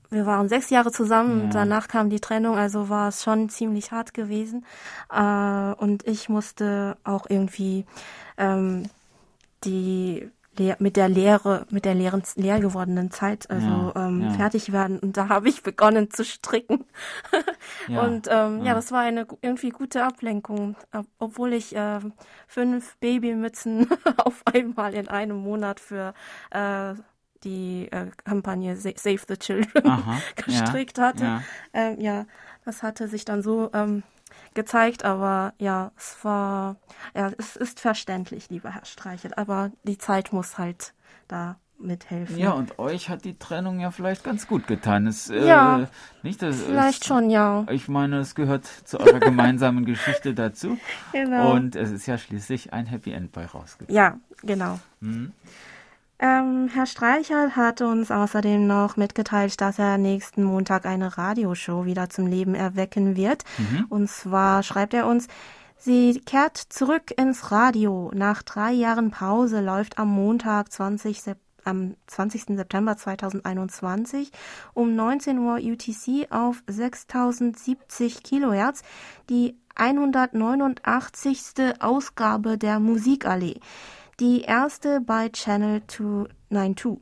wir 0.10 0.26
waren 0.26 0.50
sechs 0.50 0.70
Jahre 0.70 0.92
zusammen, 0.92 1.46
ja. 1.46 1.50
danach 1.52 1.88
kam 1.88 2.10
die 2.10 2.20
Trennung, 2.20 2.58
also 2.58 2.90
war 2.90 3.10
es 3.10 3.24
schon 3.24 3.50
ziemlich 3.50 3.92
hart 3.92 4.14
gewesen. 4.14 4.66
Äh, 5.12 5.74
und 5.74 6.08
ich 6.08 6.30
musste 6.30 6.98
auch 7.04 7.26
irgendwie 7.30 7.86
ähm, 8.38 8.84
die 9.64 10.30
Mit 10.80 10.96
der 10.96 11.10
Lehre, 11.10 11.66
mit 11.70 11.86
der 11.86 11.96
leeren, 11.96 12.24
leer 12.36 12.60
gewordenen 12.60 13.12
Zeit, 13.12 13.50
also 13.50 13.68
ja, 13.68 14.08
ähm, 14.08 14.22
ja. 14.22 14.30
fertig 14.32 14.72
werden. 14.72 15.00
Und 15.00 15.18
da 15.18 15.30
habe 15.30 15.50
ich 15.50 15.64
begonnen 15.64 16.12
zu 16.12 16.24
stricken. 16.24 16.86
ja, 17.88 18.02
und 18.02 18.28
ähm, 18.32 18.64
ja. 18.64 18.74
das 18.74 18.92
war 18.92 19.02
eine 19.02 19.28
irgendwie 19.42 19.70
gute 19.70 20.04
Ablenkung, 20.04 20.76
obwohl 21.20 21.54
ich 21.54 21.76
äh, 21.76 22.00
fünf 22.48 22.98
Babymützen 22.98 23.88
auf 24.18 24.42
einmal 24.46 24.94
in 24.94 25.08
einem 25.08 25.38
Monat 25.38 25.80
für 25.80 26.14
äh, 26.52 26.94
die 27.44 27.88
äh, 27.92 28.08
Kampagne 28.24 28.76
Save 28.76 29.22
the 29.28 29.38
Children 29.38 29.88
Aha, 29.88 30.18
gestrickt 30.36 31.00
hatte. 31.00 31.42
Ähm, 31.74 32.00
ja, 32.00 32.26
das 32.66 32.84
hatte 32.84 33.08
sich 33.08 33.26
dann 33.26 33.42
so 33.42 33.70
ähm, 33.74 34.04
gezeigt, 34.56 35.06
aber 35.06 35.54
ja, 35.60 35.92
es 35.98 36.18
war, 36.24 36.78
ja, 37.16 37.32
es 37.38 37.56
ist 37.56 37.80
verständlich, 37.80 38.50
lieber 38.50 38.72
Herr 38.72 38.86
Streichel, 38.86 39.34
aber 39.36 39.72
die 39.84 39.98
Zeit 39.98 40.34
muss 40.34 40.58
halt 40.58 40.94
da 41.28 41.58
mithelfen. 41.78 42.38
Ja, 42.38 42.52
und 42.52 42.80
euch 42.80 43.10
hat 43.10 43.26
die 43.26 43.38
Trennung 43.38 43.80
ja 43.80 43.92
vielleicht 43.92 44.24
ganz 44.24 44.48
gut 44.48 44.68
getan. 44.68 45.08
Es, 45.08 45.30
äh, 45.30 45.46
ja, 45.46 45.82
äh, 45.82 45.88
nicht, 46.24 46.42
das, 46.42 46.62
vielleicht 46.62 47.02
es, 47.02 47.08
schon, 47.08 47.30
ja. 47.30 47.66
Ich 47.70 47.88
meine, 47.88 48.20
es 48.20 48.36
gehört 48.36 48.66
zu 48.66 49.00
eurer 49.00 49.20
gemeinsamen 49.20 49.86
Geschichte 49.86 50.34
dazu. 50.34 50.78
Genau. 51.12 51.52
Und 51.54 51.76
es 51.76 51.92
ist 51.92 52.06
ja 52.06 52.18
schließlich 52.18 52.74
ein 52.74 52.86
Happy 52.86 53.12
End 53.12 53.32
bei 53.32 53.46
rausgekommen. 53.46 53.96
Ja, 53.96 54.18
genau. 54.42 54.80
Mhm. 55.02 55.34
Ähm, 56.26 56.70
Herr 56.74 56.88
Streichert 56.88 57.56
hat 57.56 57.82
uns 57.82 58.10
außerdem 58.10 58.66
noch 58.66 58.98
mitgeteilt, 58.98 59.62
dass 59.62 59.78
er 59.78 60.00
nächsten 60.00 60.44
Montag 60.44 60.88
eine 60.88 61.20
Radioshow 61.20 61.86
wieder 61.86 62.10
zum 62.10 62.26
Leben 62.26 62.56
erwecken 62.56 63.16
wird. 63.16 63.44
Mhm. 63.60 63.86
Und 63.90 64.10
zwar 64.10 64.64
schreibt 64.64 64.96
er 64.96 65.06
uns, 65.06 65.28
sie 65.78 66.20
kehrt 66.26 66.58
zurück 66.58 67.14
ins 67.16 67.52
Radio. 67.52 68.12
Nach 68.16 68.42
drei 68.42 68.72
Jahren 68.72 69.12
Pause 69.12 69.62
läuft 69.62 70.00
am 70.00 70.10
Montag 70.10 70.72
20 70.72 71.22
September 71.22 71.42
am 71.68 71.96
20. 72.06 72.58
September 72.58 72.96
2021 72.96 74.32
um 74.76 74.96
19 74.96 75.40
Uhr 75.40 75.56
UTC 75.56 76.28
auf 76.30 76.62
6070 76.68 78.22
Kilohertz 78.22 78.84
die 79.32 79.58
189. 79.74 81.40
Ausgabe 81.80 82.60
der 82.60 82.80
Musikallee 82.80 83.60
die 84.20 84.42
erste 84.42 85.00
bei 85.02 85.30
Channel 85.30 85.84
292. 85.88 87.00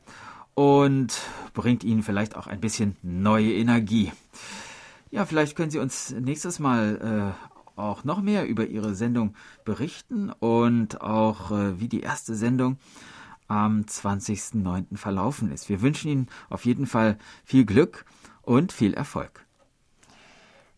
und 0.55 1.21
bringt 1.53 1.83
Ihnen 1.83 2.05
vielleicht 2.05 2.37
auch 2.37 2.47
ein 2.47 2.61
bisschen 2.61 2.97
neue 3.03 3.53
Energie. 3.53 4.13
Ja, 5.11 5.27
vielleicht 5.27 5.57
können 5.57 5.73
Sie 5.73 5.81
uns 5.81 6.13
nächstes 6.13 6.61
Mal 6.61 7.35
äh, 7.37 7.81
auch 7.81 8.05
noch 8.05 8.23
mehr 8.23 8.47
über 8.47 8.67
Ihre 8.67 8.95
Sendung 8.95 9.35
berichten 9.65 10.31
und 10.31 11.01
auch 11.01 11.51
äh, 11.51 11.81
wie 11.81 11.89
die 11.89 12.03
erste 12.03 12.37
Sendung 12.37 12.79
am 13.49 13.81
20.09. 13.81 14.97
verlaufen 14.97 15.51
ist. 15.51 15.69
Wir 15.69 15.83
wünschen 15.83 16.09
Ihnen 16.09 16.29
auf 16.49 16.65
jeden 16.67 16.87
Fall 16.87 17.19
viel 17.45 17.65
Glück 17.65 18.05
und 18.43 18.71
viel 18.71 18.95
Erfolg. 18.95 19.46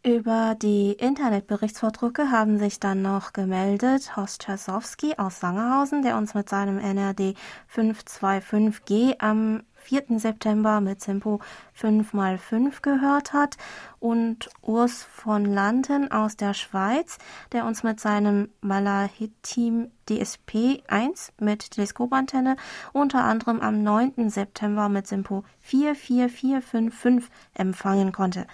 Über 0.04 0.54
die 0.54 0.92
Internetberichtsvordrucke 0.92 2.30
haben 2.30 2.58
sich 2.58 2.78
dann 2.78 3.02
noch 3.02 3.32
gemeldet 3.32 4.16
Horst 4.16 4.42
Czasowski 4.42 5.14
aus 5.18 5.40
Sangerhausen, 5.40 6.02
der 6.02 6.16
uns 6.16 6.34
mit 6.34 6.48
seinem 6.48 6.78
NRD 6.78 7.34
525G 7.74 9.16
am 9.18 9.64
4. 9.88 10.18
September 10.18 10.82
mit 10.82 10.98
Tempo 10.98 11.40
5x5 11.80 12.82
gehört 12.82 13.32
hat 13.32 13.56
und 14.00 14.50
Urs 14.60 15.02
von 15.02 15.46
Landen 15.46 16.10
aus 16.10 16.36
der 16.36 16.52
Schweiz, 16.52 17.16
der 17.52 17.64
uns 17.64 17.82
mit 17.82 17.98
seinem 17.98 18.50
Malahit-Team 18.60 19.90
DSP 20.06 20.82
1 20.88 21.32
mit 21.40 21.70
Teleskopantenne 21.70 22.56
unter 22.92 23.24
anderem 23.24 23.60
am 23.60 23.82
9. 23.82 24.28
September 24.28 24.90
mit 24.90 25.06
Tempo 25.06 25.44
44455 25.60 27.30
empfangen 27.54 28.12
konnte. 28.12 28.46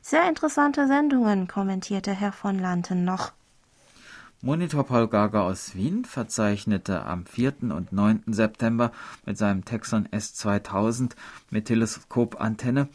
Sehr 0.00 0.26
interessante 0.26 0.86
Sendungen, 0.86 1.48
kommentierte 1.48 2.12
Herr 2.12 2.32
von 2.32 2.58
Landen 2.58 3.04
noch. 3.04 3.32
Monitor 4.40 4.84
Paul 4.84 5.08
Gager 5.08 5.42
aus 5.42 5.74
Wien 5.74 6.04
verzeichnete 6.04 7.04
am 7.04 7.26
4. 7.26 7.54
und 7.74 7.90
9. 7.90 8.22
September 8.28 8.92
mit 9.26 9.36
seinem 9.36 9.64
Texon 9.64 10.06
S2000 10.12 11.16
mit 11.50 11.64
Teleskopantenne 11.64 12.88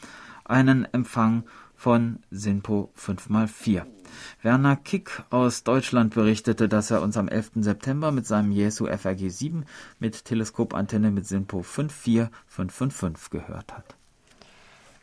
einen 0.45 0.85
Empfang 0.93 1.43
von 1.75 2.19
SINPO 2.31 2.93
5x4. 2.97 3.83
Werner 4.41 4.77
Kick 4.77 5.21
aus 5.31 5.65
Deutschland 5.65 6.13
berichtete, 6.13 6.69
dass 6.69 6.91
er 6.91 7.01
uns 7.01 7.17
am 7.17 7.27
11. 7.27 7.51
September 7.55 8.13
mit 8.13 8.25
seinem 8.25 8.53
Jesu 8.53 8.85
FRG 8.85 9.27
7 9.27 9.65
mit 9.99 10.23
Teleskopantenne 10.23 11.11
mit 11.11 11.27
SINPO 11.27 11.61
54555 11.61 13.29
gehört 13.31 13.73
hat. 13.73 13.97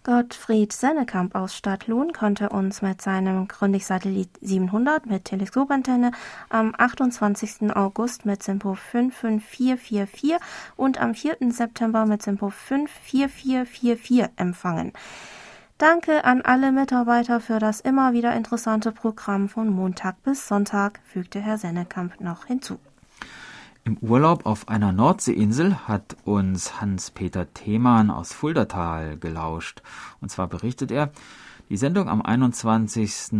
Gottfried 0.02 0.72
Sennekamp 0.72 1.34
aus 1.34 1.54
Stadtlohn 1.54 2.14
konnte 2.14 2.48
uns 2.48 2.80
mit 2.80 3.02
seinem 3.02 3.46
Grundig-Satellit 3.48 4.30
700 4.40 5.04
mit 5.04 5.26
Teleskopantenne 5.26 6.12
am 6.48 6.74
28. 6.76 7.76
August 7.76 8.24
mit 8.24 8.42
Simpo 8.42 8.74
55444 8.74 10.36
und 10.76 10.98
am 10.98 11.14
4. 11.14 11.36
September 11.50 12.06
mit 12.06 12.22
Simpo 12.22 12.48
54444 12.48 14.30
empfangen. 14.36 14.94
Danke 15.76 16.24
an 16.24 16.40
alle 16.40 16.72
Mitarbeiter 16.72 17.38
für 17.38 17.58
das 17.58 17.80
immer 17.80 18.14
wieder 18.14 18.34
interessante 18.34 18.92
Programm 18.92 19.50
von 19.50 19.68
Montag 19.68 20.22
bis 20.22 20.48
Sonntag, 20.48 21.00
fügte 21.04 21.40
Herr 21.40 21.58
Sennekamp 21.58 22.22
noch 22.22 22.46
hinzu. 22.46 22.78
Im 23.90 23.98
Urlaub 24.08 24.46
auf 24.46 24.68
einer 24.68 24.92
Nordseeinsel 24.92 25.88
hat 25.88 26.16
uns 26.24 26.80
Hans-Peter 26.80 27.52
Themann 27.52 28.12
aus 28.12 28.32
Fuldatal 28.32 29.18
gelauscht. 29.18 29.82
Und 30.20 30.28
zwar 30.28 30.46
berichtet 30.46 30.92
er, 30.92 31.10
die 31.70 31.76
Sendung 31.76 32.08
am 32.08 32.22
21. 32.22 33.32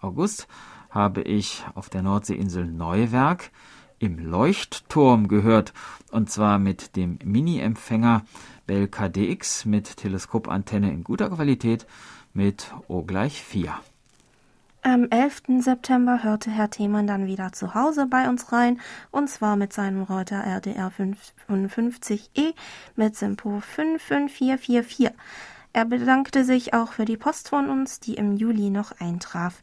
August 0.00 0.48
habe 0.88 1.20
ich 1.20 1.66
auf 1.74 1.90
der 1.90 2.00
Nordseeinsel 2.00 2.64
Neuwerk 2.64 3.50
im 3.98 4.18
Leuchtturm 4.18 5.28
gehört, 5.28 5.74
und 6.10 6.30
zwar 6.30 6.58
mit 6.58 6.96
dem 6.96 7.18
Mini-Empfänger 7.22 8.22
Bell 8.66 8.88
KDX 8.88 9.66
mit 9.66 9.98
Teleskopantenne 9.98 10.90
in 10.90 11.04
guter 11.04 11.28
Qualität 11.28 11.86
mit 12.32 12.72
O 12.88 13.02
gleich 13.02 13.42
4. 13.42 13.74
Am 14.84 15.06
11. 15.08 15.42
September 15.60 16.24
hörte 16.24 16.50
Herr 16.50 16.68
Themann 16.68 17.06
dann 17.06 17.28
wieder 17.28 17.52
zu 17.52 17.72
Hause 17.72 18.06
bei 18.06 18.28
uns 18.28 18.50
rein, 18.50 18.80
und 19.12 19.30
zwar 19.30 19.54
mit 19.54 19.72
seinem 19.72 20.02
Reuter 20.02 20.42
RDR 20.44 20.90
55E 21.48 22.52
mit 22.96 23.14
Simpo 23.14 23.60
55444. 23.60 25.12
Er 25.72 25.84
bedankte 25.84 26.44
sich 26.44 26.74
auch 26.74 26.94
für 26.94 27.04
die 27.04 27.16
Post 27.16 27.50
von 27.50 27.70
uns, 27.70 28.00
die 28.00 28.14
im 28.14 28.36
Juli 28.36 28.70
noch 28.70 28.90
eintraf. 28.98 29.62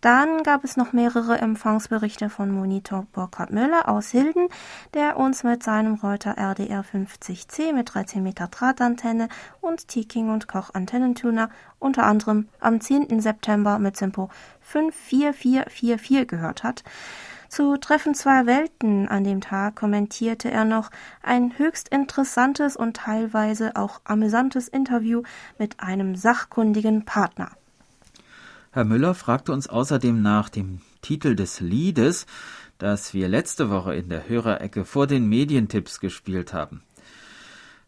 Dann 0.00 0.42
gab 0.42 0.64
es 0.64 0.78
noch 0.78 0.94
mehrere 0.94 1.38
Empfangsberichte 1.38 2.30
von 2.30 2.50
Monitor 2.50 3.06
Burkhard 3.12 3.50
Müller 3.50 3.86
aus 3.86 4.08
Hilden, 4.08 4.48
der 4.94 5.18
uns 5.18 5.44
mit 5.44 5.62
seinem 5.62 5.94
Reuter 5.94 6.38
RDR 6.38 6.82
50C 6.82 7.74
mit 7.74 7.94
13 7.94 8.22
Meter 8.22 8.46
Drahtantenne 8.46 9.28
und 9.60 9.88
Tiking 9.88 10.30
und 10.30 10.48
Koch 10.48 10.70
Antennentuner 10.72 11.50
unter 11.78 12.04
anderem 12.04 12.48
am 12.60 12.80
10. 12.80 13.20
September 13.20 13.78
mit 13.78 13.98
Simpo 13.98 14.30
54444 14.60 16.26
gehört 16.26 16.62
hat. 16.62 16.82
Zu 17.50 17.76
Treffen 17.76 18.14
zweier 18.14 18.46
Welten 18.46 19.06
an 19.08 19.24
dem 19.24 19.42
Tag 19.42 19.76
kommentierte 19.76 20.50
er 20.50 20.64
noch 20.64 20.90
ein 21.22 21.58
höchst 21.58 21.88
interessantes 21.88 22.76
und 22.76 22.96
teilweise 22.96 23.76
auch 23.76 24.00
amüsantes 24.04 24.68
Interview 24.68 25.24
mit 25.58 25.80
einem 25.80 26.14
sachkundigen 26.14 27.04
Partner. 27.04 27.50
Herr 28.72 28.84
Müller 28.84 29.14
fragte 29.14 29.52
uns 29.52 29.66
außerdem 29.66 30.22
nach 30.22 30.48
dem 30.48 30.80
Titel 31.02 31.34
des 31.34 31.58
Liedes, 31.58 32.26
das 32.78 33.12
wir 33.14 33.28
letzte 33.28 33.68
Woche 33.68 33.96
in 33.96 34.08
der 34.08 34.28
Hörerecke 34.28 34.84
vor 34.84 35.08
den 35.08 35.28
Medientipps 35.28 35.98
gespielt 35.98 36.52
haben. 36.52 36.84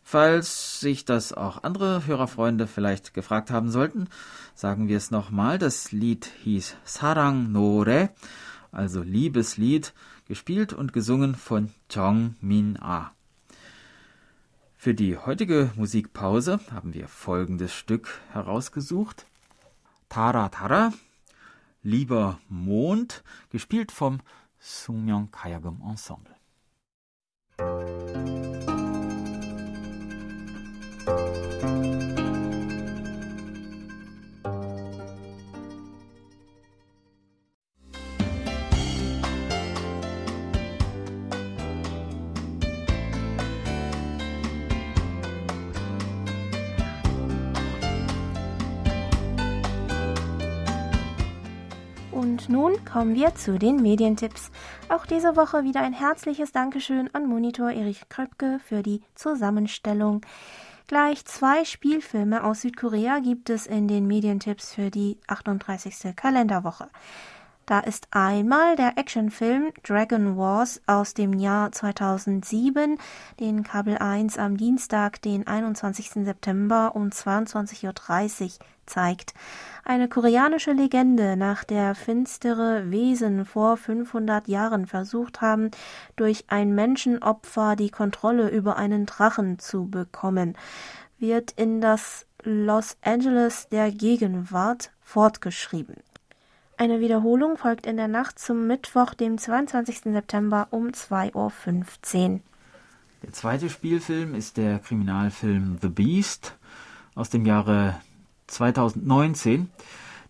Falls 0.02 0.80
sich 0.80 1.04
das 1.04 1.32
auch 1.32 1.62
andere 1.62 2.04
Hörerfreunde 2.06 2.66
vielleicht 2.66 3.14
gefragt 3.14 3.52
haben 3.52 3.70
sollten, 3.70 4.08
sagen 4.56 4.88
wir 4.88 4.96
es 4.96 5.12
nochmal. 5.12 5.56
Das 5.56 5.92
Lied 5.92 6.28
hieß 6.42 6.74
Sarang 6.82 7.52
Nore, 7.52 8.10
also 8.72 9.02
Liebeslied, 9.02 9.94
gespielt 10.26 10.72
und 10.72 10.92
gesungen 10.92 11.36
von 11.36 11.70
Chong 11.94 12.34
Min 12.40 12.76
A. 12.82 13.12
Für 14.76 14.94
die 14.94 15.16
heutige 15.16 15.70
Musikpause 15.76 16.58
haben 16.72 16.92
wir 16.92 17.06
folgendes 17.06 17.72
Stück 17.72 18.20
herausgesucht. 18.32 19.26
Tara 20.12 20.50
Tara, 20.50 20.92
Lieber 21.82 22.38
Mond, 22.50 23.24
gespielt 23.48 23.90
vom 23.90 24.20
Sungmyeong 24.58 25.30
Kayagum 25.30 25.80
Ensemble. 25.80 26.36
Und 52.42 52.48
nun 52.48 52.84
kommen 52.84 53.14
wir 53.14 53.36
zu 53.36 53.56
den 53.56 53.76
Medientipps. 53.76 54.50
Auch 54.88 55.06
diese 55.06 55.36
Woche 55.36 55.62
wieder 55.62 55.80
ein 55.80 55.92
herzliches 55.92 56.50
Dankeschön 56.50 57.08
an 57.12 57.26
Monitor 57.26 57.70
Erich 57.70 58.08
Kröpke 58.08 58.58
für 58.64 58.82
die 58.82 59.00
Zusammenstellung. 59.14 60.22
Gleich 60.88 61.24
zwei 61.24 61.64
Spielfilme 61.64 62.42
aus 62.42 62.62
Südkorea 62.62 63.20
gibt 63.20 63.48
es 63.48 63.68
in 63.68 63.86
den 63.86 64.08
Medientipps 64.08 64.74
für 64.74 64.90
die 64.90 65.18
38. 65.28 66.16
Kalenderwoche. 66.16 66.88
Da 67.66 67.78
ist 67.78 68.08
einmal 68.10 68.74
der 68.74 68.98
Actionfilm 68.98 69.72
Dragon 69.84 70.36
Wars 70.36 70.82
aus 70.86 71.14
dem 71.14 71.32
Jahr 71.32 71.70
2007, 71.70 72.98
den 73.38 73.62
Kabel 73.62 73.98
1 73.98 74.36
am 74.36 74.56
Dienstag, 74.56 75.22
den 75.22 75.46
21. 75.46 76.24
September 76.24 76.92
um 76.96 77.10
22.30 77.10 77.84
Uhr 77.86 78.66
zeigt. 78.86 79.34
Eine 79.84 80.08
koreanische 80.08 80.72
Legende, 80.72 81.36
nach 81.36 81.62
der 81.62 81.94
finstere 81.94 82.90
Wesen 82.90 83.44
vor 83.44 83.76
500 83.76 84.48
Jahren 84.48 84.86
versucht 84.86 85.40
haben, 85.40 85.70
durch 86.16 86.44
ein 86.48 86.74
Menschenopfer 86.74 87.76
die 87.76 87.90
Kontrolle 87.90 88.48
über 88.48 88.76
einen 88.76 89.06
Drachen 89.06 89.60
zu 89.60 89.86
bekommen, 89.88 90.56
wird 91.18 91.52
in 91.52 91.80
das 91.80 92.26
Los 92.42 92.96
Angeles 93.02 93.68
der 93.70 93.92
Gegenwart 93.92 94.90
fortgeschrieben. 95.00 95.94
Eine 96.82 96.98
Wiederholung 96.98 97.58
folgt 97.58 97.86
in 97.86 97.96
der 97.96 98.08
Nacht 98.08 98.40
zum 98.40 98.66
Mittwoch, 98.66 99.14
dem 99.14 99.38
22. 99.38 100.00
September 100.12 100.66
um 100.72 100.88
2.15 100.88 101.32
Uhr. 102.32 102.40
Der 103.22 103.32
zweite 103.32 103.70
Spielfilm 103.70 104.34
ist 104.34 104.56
der 104.56 104.80
Kriminalfilm 104.80 105.78
The 105.80 105.88
Beast 105.88 106.56
aus 107.14 107.30
dem 107.30 107.46
Jahre 107.46 108.00
2019, 108.48 109.70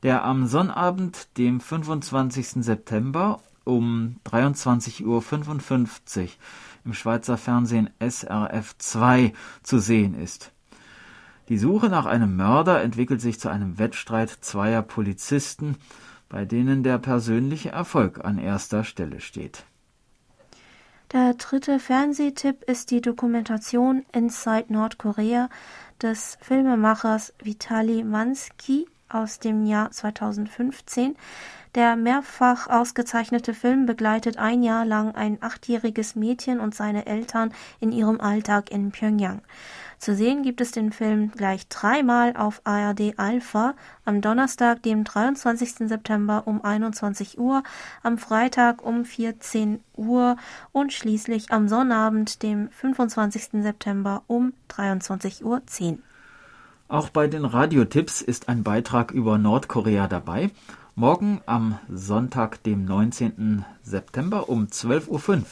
der 0.02 0.24
am 0.24 0.46
Sonnabend, 0.46 1.38
dem 1.38 1.58
25. 1.58 2.62
September 2.62 3.40
um 3.64 4.16
23.55 4.26 5.06
Uhr 5.06 6.28
im 6.84 6.92
Schweizer 6.92 7.38
Fernsehen 7.38 7.88
SRF 7.98 8.76
2 8.76 9.32
zu 9.62 9.78
sehen 9.78 10.20
ist. 10.20 10.52
Die 11.48 11.56
Suche 11.56 11.88
nach 11.88 12.04
einem 12.04 12.36
Mörder 12.36 12.82
entwickelt 12.82 13.22
sich 13.22 13.40
zu 13.40 13.48
einem 13.48 13.78
Wettstreit 13.78 14.28
zweier 14.28 14.82
Polizisten, 14.82 15.78
bei 16.32 16.46
denen 16.46 16.82
der 16.82 16.98
persönliche 16.98 17.68
Erfolg 17.68 18.24
an 18.24 18.38
erster 18.38 18.84
Stelle 18.84 19.20
steht. 19.20 19.64
Der 21.12 21.34
dritte 21.34 21.78
Fernsehtipp 21.78 22.64
ist 22.64 22.90
die 22.90 23.02
Dokumentation 23.02 24.06
Inside 24.12 24.72
Nordkorea 24.72 25.50
des 26.00 26.38
Filmemachers 26.40 27.34
Vitali 27.42 28.02
Mansky 28.02 28.86
aus 29.10 29.40
dem 29.40 29.66
Jahr 29.66 29.90
2015. 29.90 31.16
Der 31.74 31.96
mehrfach 31.96 32.66
ausgezeichnete 32.66 33.52
Film 33.52 33.84
begleitet 33.84 34.38
ein 34.38 34.62
Jahr 34.62 34.86
lang 34.86 35.14
ein 35.14 35.36
achtjähriges 35.42 36.16
Mädchen 36.16 36.60
und 36.60 36.74
seine 36.74 37.04
Eltern 37.04 37.52
in 37.78 37.92
ihrem 37.92 38.22
Alltag 38.22 38.70
in 38.70 38.90
Pyongyang. 38.90 39.42
Zu 40.02 40.16
sehen 40.16 40.42
gibt 40.42 40.60
es 40.60 40.72
den 40.72 40.90
Film 40.90 41.30
gleich 41.30 41.68
dreimal 41.68 42.36
auf 42.36 42.60
ARD 42.64 43.20
Alpha, 43.20 43.76
am 44.04 44.20
Donnerstag, 44.20 44.82
dem 44.82 45.04
23. 45.04 45.88
September 45.88 46.42
um 46.46 46.64
21 46.64 47.38
Uhr, 47.38 47.62
am 48.02 48.18
Freitag 48.18 48.84
um 48.84 49.04
14 49.04 49.78
Uhr 49.94 50.38
und 50.72 50.92
schließlich 50.92 51.52
am 51.52 51.68
Sonnabend, 51.68 52.42
dem 52.42 52.68
25. 52.70 53.62
September 53.62 54.24
um 54.26 54.54
23.10 54.70 55.44
Uhr. 55.44 55.98
Auch 56.88 57.08
bei 57.08 57.28
den 57.28 57.44
Radiotipps 57.44 58.22
ist 58.22 58.48
ein 58.48 58.64
Beitrag 58.64 59.12
über 59.12 59.38
Nordkorea 59.38 60.08
dabei. 60.08 60.50
Morgen 60.96 61.42
am 61.46 61.78
Sonntag, 61.88 62.60
dem 62.64 62.84
19. 62.86 63.64
September 63.84 64.48
um 64.48 64.66
12.05 64.66 65.08
Uhr 65.38 65.46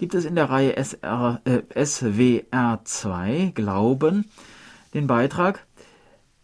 gibt 0.00 0.14
es 0.14 0.24
in 0.24 0.34
der 0.34 0.48
Reihe 0.48 0.78
SR, 0.78 1.42
äh, 1.44 1.84
SWR 1.84 2.80
2 2.82 3.52
Glauben 3.54 4.30
den 4.94 5.06
Beitrag 5.06 5.66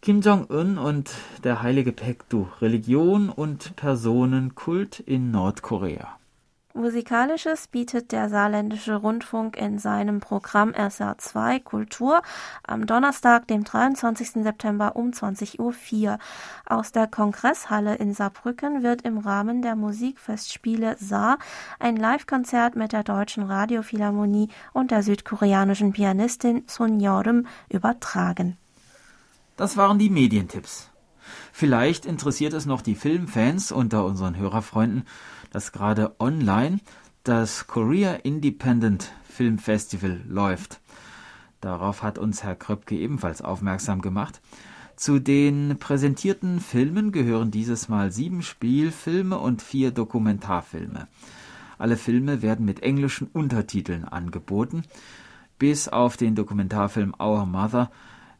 Kim 0.03 0.21
Jong-un 0.21 0.77
und 0.77 1.11
der 1.43 1.63
heilige 1.63 1.93
Pektu 1.93 2.49
Religion 2.61 3.31
und 3.31 3.75
Personenkult 3.77 5.01
in 5.01 5.31
Nordkorea. 5.31 6.19
Musikalisches 6.77 7.69
bietet 7.69 8.13
der 8.13 8.29
Saarländische 8.29 8.97
Rundfunk 8.97 9.57
in 9.57 9.79
seinem 9.79 10.21
Programm 10.21 10.71
SR2 10.71 11.63
Kultur 11.63 12.21
am 12.67 12.87
Donnerstag, 12.87 13.49
dem 13.49 13.65
23. 13.65 14.43
September 14.43 14.95
um 14.95 15.11
20.04 15.11 15.59
Uhr. 15.59 16.19
Aus 16.67 16.93
der 16.93 17.07
Kongresshalle 17.07 17.95
in 17.97 18.13
Saarbrücken 18.13 18.83
wird 18.83 19.03
im 19.03 19.19
Rahmen 19.19 19.63
der 19.63 19.75
Musikfestspiele 19.75 20.97
Saar 20.99 21.39
ein 21.79 21.97
Live-Konzert 21.97 22.77
mit 22.77 22.93
der 22.93 23.05
Deutschen 23.05 23.45
Radiophilharmonie 23.45 24.49
und 24.75 24.91
der 24.91 25.03
südkoreanischen 25.03 25.93
Pianistin 25.93 26.65
Sun 26.67 27.01
Yorim 27.01 27.47
übertragen. 27.71 28.59
Das 29.57 29.79
waren 29.79 29.99
die 29.99 30.11
Medientipps. 30.11 30.91
Vielleicht 31.53 32.05
interessiert 32.05 32.53
es 32.53 32.67
noch 32.67 32.83
die 32.83 32.95
Filmfans 32.95 33.73
unter 33.73 34.05
unseren 34.05 34.37
Hörerfreunden, 34.37 35.05
dass 35.51 35.73
gerade 35.73 36.15
online 36.19 36.79
das 37.25 37.67
Korea 37.67 38.15
Independent 38.15 39.13
Film 39.29 39.59
Festival 39.59 40.23
läuft. 40.29 40.81
Darauf 41.61 42.03
hat 42.03 42.19
uns 42.19 42.43
Herr 42.43 42.55
Kröpke 42.55 42.97
ebenfalls 42.97 43.43
aufmerksam 43.43 44.01
gemacht. 44.01 44.41
Zu 44.97 45.19
den 45.19 45.77
präsentierten 45.79 46.61
Filmen 46.61 47.13
gehören 47.13 47.51
dieses 47.51 47.89
Mal 47.89 48.13
sieben 48.13 48.43
Spielfilme 48.43 49.39
und 49.39 49.61
vier 49.61 49.91
Dokumentarfilme. 49.91 51.09
Alle 51.79 51.97
Filme 51.97 52.41
werden 52.41 52.65
mit 52.65 52.83
englischen 52.83 53.29
Untertiteln 53.33 54.05
angeboten, 54.05 54.85
bis 55.59 55.89
auf 55.89 56.17
den 56.17 56.35
Dokumentarfilm 56.35 57.15
Our 57.21 57.45
Mother, 57.45 57.91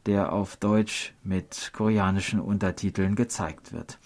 der 0.07 0.31
auf 0.31 0.55
Deutsch 0.55 1.13
mit 1.23 1.71
koreanischen 1.73 2.39
Untertiteln 2.39 3.15
gezeigt 3.15 3.73
wird. 3.73 3.99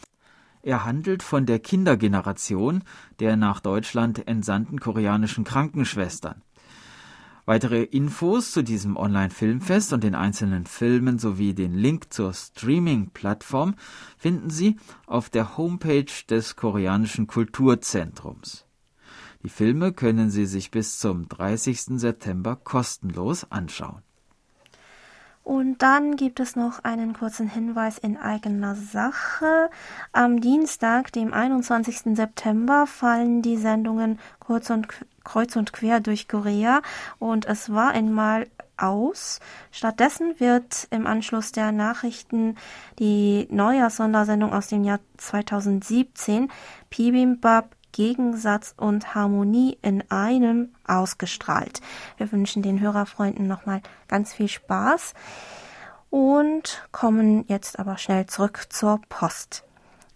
Er 0.63 0.86
handelt 0.86 1.24
von 1.24 1.45
der 1.45 1.60
Kindergeneration 1.60 2.84
der 3.19 3.36
nach 3.36 3.60
Deutschland 3.60 4.28
entsandten 4.28 4.80
koreanischen 4.80 5.43
Krankenschwestern. 5.43 6.41
Weitere 7.45 7.82
Infos 7.82 8.52
zu 8.52 8.63
diesem 8.63 8.95
Online-Filmfest 8.95 9.93
und 9.93 10.04
den 10.04 10.13
einzelnen 10.13 10.67
Filmen 10.67 11.17
sowie 11.17 11.56
den 11.56 11.74
Link 11.74 12.13
zur 12.13 12.34
Streaming-Plattform 12.34 13.76
finden 14.17 14.52
Sie 14.52 14.78
auf 15.08 15.30
der 15.30 15.58
Homepage 15.58 16.06
des 16.30 16.56
Koreanischen 16.56 17.26
Kulturzentrums. 17.26 18.65
Die 19.43 19.50
Filme 19.50 19.91
können 19.91 20.30
Sie 20.30 20.45
sich 20.45 20.69
bis 20.69 21.00
zum 21.00 21.28
30. 21.28 22.00
September 22.00 22.56
kostenlos 22.56 23.52
anschauen. 23.52 24.04
Und 25.43 25.82
dann 25.82 26.15
gibt 26.15 26.39
es 26.39 26.56
noch 26.56 26.84
einen 26.84 27.13
kurzen 27.13 27.49
Hinweis 27.49 27.97
in 27.97 28.17
eigener 28.17 28.75
Sache. 28.75 29.69
Am 30.12 30.39
Dienstag, 30.39 31.12
dem 31.12 31.34
21. 31.34 32.15
September, 32.15 32.86
fallen 32.86 33.41
die 33.41 33.58
Sendungen 33.58 34.19
Kurz 34.39 34.69
und, 34.69 34.88
Kreuz 35.23 35.56
und 35.56 35.73
Quer 35.73 35.99
durch 35.99 36.27
Korea 36.27 36.82
und 37.17 37.45
es 37.45 37.71
war 37.73 37.91
einmal 37.91 38.47
aus. 38.77 39.39
Stattdessen 39.71 40.39
wird 40.39 40.88
im 40.91 41.08
Anschluss 41.08 41.51
der 41.51 41.71
Nachrichten 41.71 42.56
die 42.99 43.47
Neujahrssondersendung 43.51 44.54
aus 44.54 44.67
dem 44.67 44.84
Jahr 44.84 44.99
2017 45.17 46.51
Bibimbap 46.89 47.75
Gegensatz 47.91 48.73
und 48.77 49.15
Harmonie 49.15 49.77
in 49.82 50.04
einem 50.10 50.69
ausgestrahlt. 50.88 51.82
Wir 52.17 52.32
wünschen 52.32 52.62
den 52.62 52.80
Hörerfreunden 52.80 53.47
nochmal 53.47 53.82
ganz 54.08 54.34
viel 54.34 54.47
Spaß 54.47 55.13
und 56.10 56.88
kommen 56.91 57.45
jetzt 57.47 57.80
aber 57.80 57.97
schnell 57.97 58.25
zurück 58.27 58.67
zur 58.69 58.99
Post. 59.10 59.63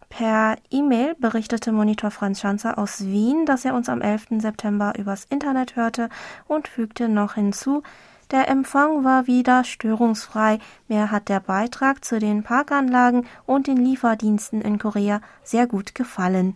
Per 0.09 0.55
E-Mail 0.69 1.15
berichtete 1.19 1.71
Monitor 1.71 2.11
Franz 2.11 2.39
Schanzer 2.39 2.77
aus 2.77 3.05
Wien, 3.05 3.45
dass 3.45 3.65
er 3.65 3.73
uns 3.73 3.89
am 3.89 4.01
11. 4.01 4.27
September 4.39 4.93
übers 4.97 5.25
Internet 5.25 5.75
hörte 5.75 6.09
und 6.47 6.67
fügte 6.67 7.09
noch 7.09 7.33
hinzu, 7.33 7.83
der 8.31 8.47
Empfang 8.47 9.03
war 9.03 9.27
wieder 9.27 9.63
störungsfrei. 9.63 10.59
Mir 10.87 11.11
hat 11.11 11.29
der 11.29 11.39
Beitrag 11.39 12.03
zu 12.03 12.17
den 12.19 12.43
Parkanlagen 12.43 13.27
und 13.45 13.67
den 13.67 13.77
Lieferdiensten 13.77 14.61
in 14.61 14.79
Korea 14.79 15.21
sehr 15.43 15.67
gut 15.67 15.93
gefallen. 15.93 16.55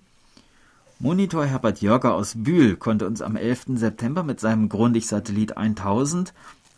Monitor 1.01 1.45
Herbert 1.45 1.79
Jörger 1.79 2.13
aus 2.13 2.33
Bühl 2.35 2.75
konnte 2.75 3.07
uns 3.07 3.21
am 3.21 3.37
11. 3.37 3.67
September 3.75 4.21
mit 4.21 4.41
seinem 4.41 4.67
Grundig-Satellit 4.67 5.55
1000 5.55 6.33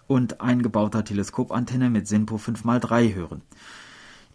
und 0.05 0.41
eingebauter 0.41 1.03
Teleskopantenne 1.03 1.89
mit 1.89 2.07
SINPO 2.07 2.36
5x3 2.36 3.15
hören. 3.15 3.41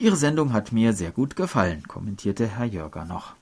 Ihre 0.00 0.16
Sendung 0.16 0.52
hat 0.52 0.72
mir 0.72 0.92
sehr 0.92 1.12
gut 1.12 1.36
gefallen, 1.36 1.84
kommentierte 1.86 2.48
Herr 2.48 2.64
Jörger 2.64 3.04
noch. 3.04 3.35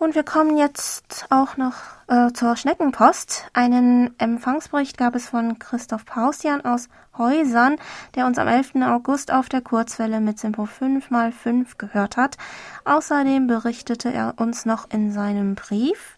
Und 0.00 0.14
wir 0.14 0.22
kommen 0.22 0.56
jetzt 0.56 1.26
auch 1.28 1.58
noch 1.58 1.74
äh, 2.08 2.32
zur 2.32 2.56
Schneckenpost. 2.56 3.50
Einen 3.52 4.18
Empfangsbericht 4.18 4.96
gab 4.96 5.14
es 5.14 5.28
von 5.28 5.58
Christoph 5.58 6.06
Pausian 6.06 6.62
aus 6.62 6.88
Häusern, 7.18 7.76
der 8.14 8.24
uns 8.24 8.38
am 8.38 8.48
11. 8.48 8.76
August 8.76 9.30
auf 9.30 9.50
der 9.50 9.60
Kurzwelle 9.60 10.22
mit 10.22 10.38
Simpo 10.38 10.62
5x5 10.64 11.76
gehört 11.76 12.16
hat. 12.16 12.38
Außerdem 12.86 13.46
berichtete 13.46 14.10
er 14.10 14.36
uns 14.38 14.64
noch 14.64 14.88
in 14.90 15.12
seinem 15.12 15.54
Brief. 15.54 16.16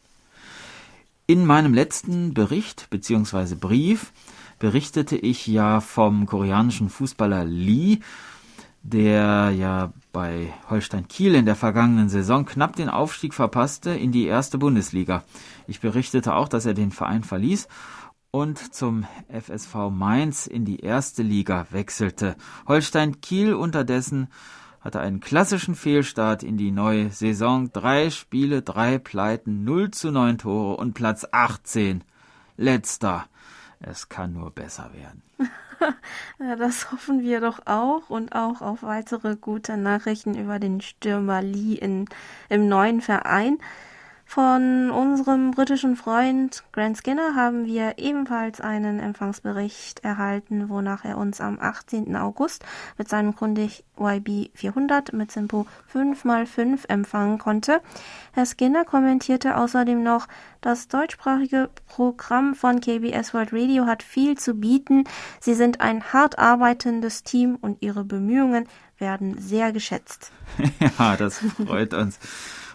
In 1.27 1.45
meinem 1.45 1.75
letzten 1.75 2.35
Bericht 2.35 2.89
bzw. 2.89 3.57
Brief 3.57 4.13
berichtete 4.61 5.17
ich 5.17 5.49
ja 5.49 5.81
vom 5.81 6.27
koreanischen 6.27 6.89
Fußballer 6.89 7.45
Lee, 7.45 7.99
der 8.85 9.51
ja 9.51 9.93
bei 10.13 10.53
Holstein 10.69 11.09
Kiel 11.09 11.35
in 11.35 11.47
der 11.47 11.57
vergangenen 11.57 12.09
Saison 12.09 12.45
knapp 12.45 12.77
den 12.77 12.89
Aufstieg 12.89 13.35
verpasste 13.35 13.91
in 13.91 14.13
die 14.13 14.27
erste 14.27 14.59
Bundesliga. 14.59 15.25
Ich 15.67 15.81
berichtete 15.81 16.35
auch, 16.35 16.49
dass 16.49 16.67
er 16.67 16.75
den 16.75 16.93
Verein 16.93 17.25
verließ 17.25 17.69
und 18.31 18.75
zum 18.75 19.07
FSV 19.29 19.91
Mainz 19.91 20.47
in 20.47 20.65
die 20.65 20.81
erste 20.81 21.23
Liga 21.23 21.67
wechselte. 21.71 22.37
Holstein 22.67 23.21
Kiel 23.21 23.55
unterdessen 23.55 24.29
hatte 24.81 25.01
einen 25.01 25.21
klassischen 25.21 25.75
Fehlstart 25.75 26.43
in 26.43 26.57
die 26.57 26.73
neue 26.73 27.11
Saison. 27.11 27.73
Drei 27.73 28.11
Spiele, 28.11 28.63
drei 28.63 28.99
Pleiten, 28.99 29.65
0 29.65 29.93
zu 29.93 30.11
9 30.11 30.39
Tore 30.39 30.77
und 30.77 30.95
Platz 30.95 31.27
18. 31.31 32.03
Letzter. 32.57 33.27
Es 33.79 34.09
kann 34.09 34.33
nur 34.33 34.51
besser 34.51 34.91
werden. 34.93 35.23
ja, 36.39 36.57
das 36.57 36.93
hoffen 36.93 37.23
wir 37.23 37.41
doch 37.41 37.67
auch 37.67 38.11
und 38.11 38.35
auch 38.35 38.61
auf 38.61 38.83
weitere 38.83 39.37
gute 39.37 39.77
Nachrichten 39.77 40.35
über 40.35 40.59
den 40.59 40.81
Stürmer 40.81 41.43
Lee 41.43 41.75
in, 41.75 42.07
im 42.49 42.69
neuen 42.69 43.01
Verein. 43.01 43.59
Von 44.35 44.91
unserem 44.91 45.51
britischen 45.51 45.95
Freund 45.95 46.65
Grant 46.73 46.97
Skinner 46.97 47.35
haben 47.35 47.67
wir 47.67 47.99
ebenfalls 47.99 48.63
einen 48.63 48.99
Empfangsbericht 48.99 50.03
erhalten, 50.03 50.71
wonach 50.71 51.05
er 51.05 51.19
uns 51.19 51.43
am 51.43 51.59
18. 51.61 52.17
August 52.17 52.65
mit 52.97 53.11
seinem 53.11 53.35
Grundig 53.35 53.85
YB 54.01 54.49
400 54.55 55.13
mit 55.13 55.31
Simpo 55.31 55.67
5x5 55.93 56.89
empfangen 56.89 57.37
konnte. 57.37 57.83
Herr 58.33 58.47
Skinner 58.47 58.87
kommentierte 58.87 59.59
außerdem 59.59 60.03
noch, 60.03 60.29
das 60.63 60.89
deutschsprachige 60.89 61.69
Programm 61.87 62.55
von 62.55 62.81
KBS 62.81 63.35
World 63.35 63.53
Radio 63.53 63.85
hat 63.85 64.03
viel 64.03 64.39
zu 64.39 64.55
bieten. 64.55 65.05
Sie 65.41 65.53
sind 65.53 65.83
ein 65.83 66.11
hart 66.15 66.39
arbeitendes 66.39 67.23
Team 67.23 67.59
und 67.61 67.83
ihre 67.83 68.03
Bemühungen 68.03 68.67
werden 68.97 69.37
sehr 69.37 69.73
geschätzt. 69.73 70.33
ja, 70.99 71.19
das 71.19 71.37
freut 71.37 71.93
uns 71.93 72.19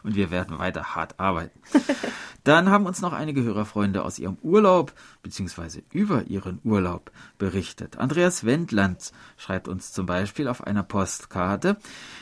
und 0.04 0.16
wir 0.16 0.32
werden 0.32 0.60
weiter 0.60 0.96
hart 0.96 1.20
arbeiten. 1.20 1.60
Dann 2.44 2.70
haben 2.70 2.86
uns 2.86 3.02
noch 3.02 3.12
einige 3.12 3.44
Hörerfreunde 3.44 4.06
aus 4.06 4.20
ihrem 4.20 4.38
Urlaub 4.42 4.94
bzw. 5.22 5.82
über 5.92 6.24
ihren 6.28 6.60
Urlaub 6.64 7.12
berichtet. 7.38 7.98
Andreas 7.98 8.46
Wendland 8.46 9.12
schreibt 9.36 9.68
uns 9.68 9.92
zum 9.92 10.06
Beispiel 10.06 10.48
auf 10.48 10.66
einer 10.66 10.84
Postkarte, 10.84 11.78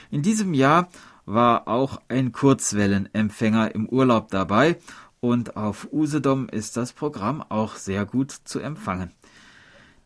in 0.10 0.24
diesem 0.24 0.54
Jahr 0.54 0.90
war 1.26 1.68
auch 1.68 2.02
ein 2.08 2.32
Kurzwellenempfänger 2.32 3.74
im 3.76 3.88
Urlaub 3.88 4.30
dabei 4.30 4.78
und 5.20 5.58
auf 5.58 5.88
Usedom 5.92 6.50
ist 6.50 6.78
das 6.78 6.94
Programm 6.94 7.44
auch 7.50 7.76
sehr 7.76 8.06
gut 8.06 8.32
zu 8.32 8.60
empfangen. 8.60 9.12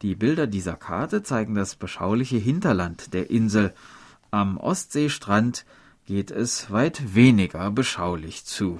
Die 0.01 0.15
Bilder 0.15 0.47
dieser 0.47 0.75
Karte 0.75 1.23
zeigen 1.23 1.55
das 1.55 1.75
beschauliche 1.75 2.37
Hinterland 2.37 3.13
der 3.13 3.29
Insel. 3.29 3.73
Am 4.31 4.57
Ostseestrand 4.57 5.65
geht 6.09 6.31
es 6.31 6.71
weit 6.71 7.13
weniger 7.13 7.69
beschaulich 7.69 8.43
zu. 8.43 8.79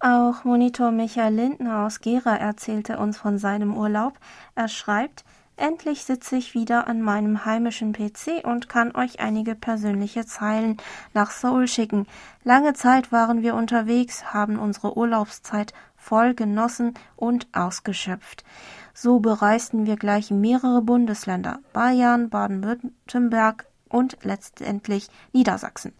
Auch 0.00 0.42
Monitor 0.42 0.90
Michael 0.90 1.34
Lindner 1.34 1.84
aus 1.84 2.00
Gera 2.00 2.34
erzählte 2.34 2.96
uns 2.96 3.18
von 3.18 3.36
seinem 3.36 3.76
Urlaub. 3.76 4.14
Er 4.54 4.68
schreibt, 4.68 5.26
Endlich 5.58 6.04
sitze 6.04 6.36
ich 6.36 6.54
wieder 6.54 6.86
an 6.86 7.02
meinem 7.02 7.44
heimischen 7.44 7.92
PC 7.92 8.42
und 8.44 8.70
kann 8.70 8.96
euch 8.96 9.20
einige 9.20 9.54
persönliche 9.54 10.24
Zeilen 10.24 10.78
nach 11.12 11.30
Seoul 11.30 11.68
schicken. 11.68 12.06
Lange 12.42 12.72
Zeit 12.72 13.12
waren 13.12 13.42
wir 13.42 13.54
unterwegs, 13.54 14.32
haben 14.32 14.58
unsere 14.58 14.96
Urlaubszeit 14.96 15.74
voll 15.94 16.32
genossen 16.32 16.94
und 17.16 17.48
ausgeschöpft. 17.52 18.44
So 18.94 19.20
bereisten 19.20 19.84
wir 19.84 19.96
gleich 19.96 20.30
mehrere 20.30 20.80
Bundesländer 20.80 21.58
Bayern, 21.74 22.30
Baden-Württemberg 22.30 23.67
und 23.88 24.18
letztendlich 24.22 25.08
Niedersachsen. 25.32 25.92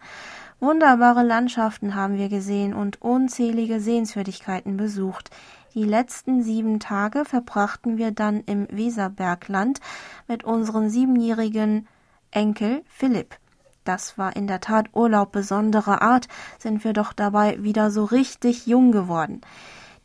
Wunderbare 0.60 1.22
Landschaften 1.22 1.94
haben 1.94 2.18
wir 2.18 2.28
gesehen 2.28 2.74
und 2.74 3.00
unzählige 3.00 3.80
Sehenswürdigkeiten 3.80 4.76
besucht. 4.76 5.30
Die 5.74 5.84
letzten 5.84 6.42
sieben 6.42 6.80
Tage 6.80 7.24
verbrachten 7.24 7.96
wir 7.96 8.10
dann 8.10 8.42
im 8.44 8.66
Weserbergland 8.70 9.80
mit 10.26 10.42
unserem 10.42 10.88
siebenjährigen 10.88 11.86
Enkel 12.32 12.82
Philipp. 12.88 13.36
Das 13.84 14.18
war 14.18 14.34
in 14.36 14.46
der 14.46 14.60
Tat 14.60 14.88
Urlaub 14.94 15.32
besonderer 15.32 16.02
Art, 16.02 16.28
sind 16.58 16.84
wir 16.84 16.92
doch 16.92 17.12
dabei 17.12 17.62
wieder 17.62 17.90
so 17.90 18.04
richtig 18.04 18.66
jung 18.66 18.92
geworden. 18.92 19.40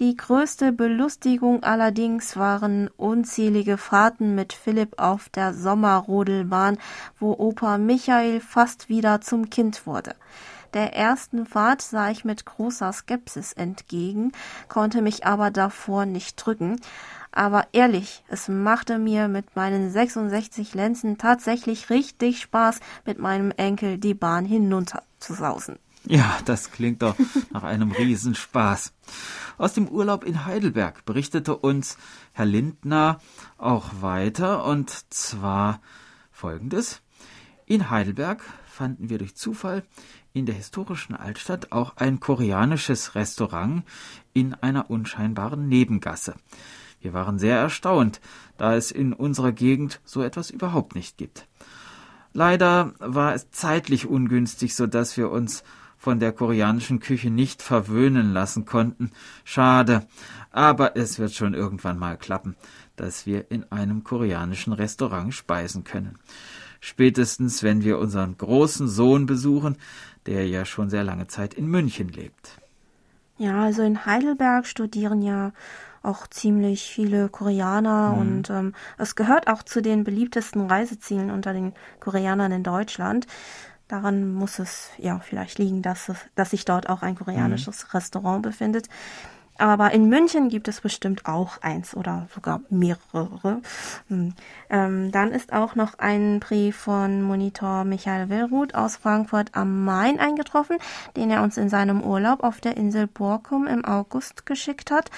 Die 0.03 0.17
größte 0.17 0.73
Belustigung 0.73 1.63
allerdings 1.63 2.35
waren 2.35 2.89
unzählige 2.97 3.77
Fahrten 3.77 4.35
mit 4.35 4.51
Philipp 4.51 4.99
auf 4.99 5.29
der 5.29 5.53
Sommerrodelbahn, 5.53 6.77
wo 7.21 7.31
Opa 7.31 7.77
Michael 7.77 8.41
fast 8.41 8.89
wieder 8.89 9.21
zum 9.21 9.49
Kind 9.49 9.87
wurde. 9.87 10.13
Der 10.73 10.93
ersten 10.93 11.45
Fahrt 11.45 11.81
sah 11.81 12.11
ich 12.11 12.25
mit 12.25 12.45
großer 12.45 12.91
Skepsis 12.91 13.53
entgegen, 13.53 14.33
konnte 14.67 15.01
mich 15.01 15.25
aber 15.25 15.51
davor 15.51 16.05
nicht 16.05 16.35
drücken. 16.35 16.81
Aber 17.31 17.67
ehrlich, 17.71 18.25
es 18.27 18.49
machte 18.49 18.97
mir 18.97 19.29
mit 19.29 19.55
meinen 19.55 19.89
66 19.89 20.73
Lenzen 20.73 21.17
tatsächlich 21.17 21.89
richtig 21.89 22.41
Spaß, 22.41 22.81
mit 23.05 23.19
meinem 23.19 23.51
Enkel 23.51 23.97
die 23.99 24.15
Bahn 24.15 24.43
hinunter 24.43 25.01
zu 25.19 25.33
sausen. 25.33 25.79
Ja, 26.05 26.37
das 26.43 26.71
klingt 26.71 27.01
doch 27.01 27.15
nach 27.51 27.63
einem 27.63 27.91
Riesenspaß. 27.91 28.93
Aus 29.57 29.73
dem 29.73 29.87
Urlaub 29.87 30.25
in 30.25 30.45
Heidelberg 30.45 31.05
berichtete 31.05 31.55
uns 31.55 31.97
Herr 32.33 32.45
Lindner 32.45 33.19
auch 33.57 34.01
weiter, 34.01 34.65
und 34.65 34.89
zwar 35.13 35.81
folgendes. 36.31 37.01
In 37.65 37.89
Heidelberg 37.89 38.43
fanden 38.65 39.09
wir 39.09 39.17
durch 39.17 39.35
Zufall 39.35 39.83
in 40.33 40.45
der 40.45 40.55
historischen 40.55 41.15
Altstadt 41.15 41.71
auch 41.71 41.95
ein 41.95 42.19
koreanisches 42.19 43.15
Restaurant 43.15 43.83
in 44.33 44.53
einer 44.55 44.89
unscheinbaren 44.89 45.69
Nebengasse. 45.69 46.35
Wir 46.99 47.13
waren 47.13 47.39
sehr 47.39 47.57
erstaunt, 47.57 48.19
da 48.57 48.75
es 48.75 48.91
in 48.91 49.13
unserer 49.13 49.51
Gegend 49.51 50.01
so 50.03 50.21
etwas 50.21 50.49
überhaupt 50.49 50.95
nicht 50.95 51.17
gibt. 51.17 51.47
Leider 52.33 52.93
war 52.99 53.35
es 53.35 53.51
zeitlich 53.51 54.07
ungünstig, 54.07 54.75
so 54.75 54.87
dass 54.87 55.15
wir 55.17 55.29
uns 55.29 55.63
von 56.03 56.19
der 56.19 56.33
koreanischen 56.33 56.99
Küche 56.99 57.29
nicht 57.29 57.61
verwöhnen 57.61 58.33
lassen 58.33 58.65
konnten. 58.65 59.11
Schade, 59.45 60.05
aber 60.51 60.97
es 60.97 61.17
wird 61.17 61.31
schon 61.31 61.53
irgendwann 61.53 61.97
mal 61.97 62.17
klappen, 62.17 62.57
dass 62.97 63.25
wir 63.25 63.49
in 63.49 63.71
einem 63.71 64.03
koreanischen 64.03 64.73
Restaurant 64.73 65.33
speisen 65.33 65.85
können. 65.85 66.19
Spätestens, 66.81 67.63
wenn 67.63 67.85
wir 67.85 67.99
unseren 67.99 68.37
großen 68.37 68.89
Sohn 68.89 69.27
besuchen, 69.27 69.77
der 70.25 70.45
ja 70.45 70.65
schon 70.65 70.89
sehr 70.89 71.05
lange 71.05 71.27
Zeit 71.27 71.53
in 71.53 71.67
München 71.67 72.09
lebt. 72.09 72.59
Ja, 73.37 73.63
also 73.63 73.81
in 73.81 74.05
Heidelberg 74.05 74.67
studieren 74.67 75.21
ja 75.21 75.53
auch 76.01 76.27
ziemlich 76.27 76.83
viele 76.83 77.29
Koreaner 77.29 78.11
mhm. 78.11 78.19
und 78.19 78.49
ähm, 78.49 78.73
es 78.97 79.15
gehört 79.15 79.47
auch 79.47 79.63
zu 79.63 79.81
den 79.81 80.03
beliebtesten 80.03 80.67
Reisezielen 80.69 81.31
unter 81.31 81.53
den 81.53 81.71
Koreanern 82.01 82.51
in 82.51 82.63
Deutschland. 82.63 83.25
Daran 83.93 84.33
muss 84.33 84.57
es 84.57 84.89
ja 84.97 85.19
vielleicht 85.19 85.59
liegen, 85.59 85.83
dass, 85.83 86.09
es, 86.09 86.17
dass 86.33 86.49
sich 86.49 86.65
dort 86.65 86.89
auch 86.89 87.03
ein 87.03 87.13
koreanisches 87.13 87.83
mhm. 87.83 87.89
Restaurant 87.91 88.41
befindet. 88.41 88.89
Aber 89.59 89.91
in 89.91 90.09
München 90.09 90.49
gibt 90.49 90.67
es 90.67 90.81
bestimmt 90.81 91.27
auch 91.27 91.61
eins 91.61 91.95
oder 91.95 92.27
sogar 92.33 92.61
mehrere. 92.71 93.61
Hm. 94.07 94.33
Ähm, 94.71 95.11
dann 95.11 95.31
ist 95.31 95.53
auch 95.53 95.75
noch 95.75 95.99
ein 95.99 96.39
Brief 96.39 96.75
von 96.75 97.21
Monitor 97.21 97.83
Michael 97.83 98.29
Willruth 98.29 98.73
aus 98.73 98.95
Frankfurt 98.95 99.49
am 99.51 99.85
Main 99.85 100.19
eingetroffen, 100.19 100.77
den 101.15 101.29
er 101.29 101.43
uns 101.43 101.57
in 101.57 101.69
seinem 101.69 102.01
Urlaub 102.01 102.43
auf 102.43 102.61
der 102.61 102.77
Insel 102.77 103.05
Borkum 103.05 103.67
im 103.67 103.85
August 103.85 104.47
geschickt 104.47 104.89
hat. 104.89 105.11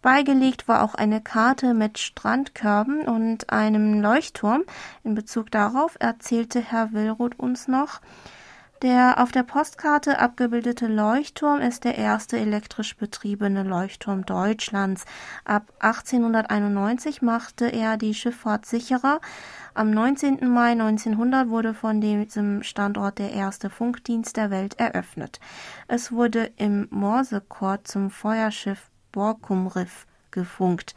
Beigelegt 0.00 0.68
war 0.68 0.82
auch 0.82 0.94
eine 0.94 1.20
Karte 1.20 1.74
mit 1.74 1.98
Strandkörben 1.98 3.02
und 3.02 3.50
einem 3.50 4.00
Leuchtturm. 4.00 4.62
In 5.02 5.16
Bezug 5.16 5.50
darauf 5.50 5.96
erzählte 5.98 6.60
Herr 6.60 6.92
Willruth 6.92 7.38
uns 7.38 7.66
noch, 7.66 8.00
der 8.82 9.20
auf 9.20 9.32
der 9.32 9.42
Postkarte 9.42 10.20
abgebildete 10.20 10.86
Leuchtturm 10.86 11.60
ist 11.60 11.82
der 11.82 11.98
erste 11.98 12.38
elektrisch 12.38 12.96
betriebene 12.96 13.64
Leuchtturm 13.64 14.24
Deutschlands. 14.24 15.04
Ab 15.44 15.72
1891 15.80 17.20
machte 17.20 17.66
er 17.66 17.96
die 17.96 18.14
Schifffahrt 18.14 18.66
sicherer. 18.66 19.20
Am 19.74 19.90
19. 19.90 20.48
Mai 20.48 20.72
1900 20.72 21.48
wurde 21.48 21.74
von 21.74 22.00
diesem 22.00 22.62
Standort 22.62 23.18
der 23.18 23.32
erste 23.32 23.68
Funkdienst 23.68 24.36
der 24.36 24.52
Welt 24.52 24.78
eröffnet. 24.78 25.40
Es 25.88 26.12
wurde 26.12 26.52
im 26.56 26.86
Morsechord 26.90 27.88
zum 27.88 28.10
Feuerschiff 28.10 28.90
Borkum-Riff 29.18 30.06
gefunkt. 30.30 30.94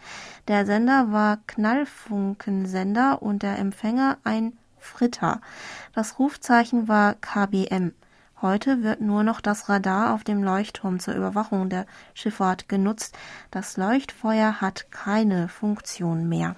Der 0.47 0.67
Sender 0.67 1.11
war 1.11 1.39
Knallfunkensender 1.47 3.19
und 3.23 3.41
der 3.41 3.57
Empfänger 3.57 4.17
ein 4.23 4.53
Fritter. 4.77 5.41
Das 5.95 6.19
Rufzeichen 6.19 6.87
war 6.87 7.15
KBM. 7.15 7.93
Heute 8.39 8.83
wird 8.83 9.01
nur 9.01 9.23
noch 9.23 9.41
das 9.41 9.69
Radar 9.69 10.13
auf 10.13 10.23
dem 10.23 10.43
Leuchtturm 10.43 10.99
zur 10.99 11.15
Überwachung 11.15 11.69
der 11.69 11.87
Schifffahrt 12.13 12.69
genutzt. 12.69 13.17
Das 13.49 13.75
Leuchtfeuer 13.75 14.61
hat 14.61 14.91
keine 14.91 15.47
Funktion 15.47 16.29
mehr. 16.29 16.55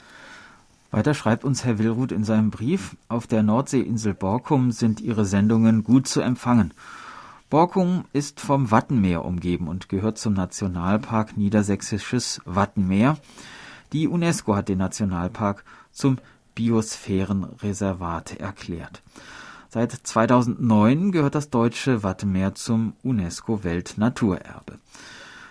Weiter 0.91 1.13
schreibt 1.13 1.45
uns 1.45 1.63
Herr 1.63 1.79
Willruth 1.79 2.11
in 2.11 2.25
seinem 2.25 2.51
Brief, 2.51 2.97
auf 3.07 3.25
der 3.25 3.41
Nordseeinsel 3.41 4.13
Borkum 4.13 4.73
sind 4.73 4.99
ihre 4.99 5.23
Sendungen 5.23 5.85
gut 5.85 6.09
zu 6.09 6.19
empfangen. 6.19 6.73
Borkum 7.49 8.05
ist 8.13 8.39
vom 8.39 8.71
Wattenmeer 8.71 9.23
umgeben 9.25 9.67
und 9.67 9.89
gehört 9.89 10.17
zum 10.17 10.33
Nationalpark 10.33 11.37
Niedersächsisches 11.37 12.41
Wattenmeer. 12.45 13.17
Die 13.91 14.07
UNESCO 14.07 14.55
hat 14.55 14.69
den 14.69 14.79
Nationalpark 14.79 15.63
zum 15.91 16.17
Biosphärenreservat 16.55 18.37
erklärt. 18.37 19.01
Seit 19.69 19.91
2009 19.91 21.11
gehört 21.11 21.35
das 21.35 21.49
deutsche 21.49 22.03
Wattenmeer 22.03 22.53
zum 22.53 22.93
UNESCO-Weltnaturerbe. 23.03 24.79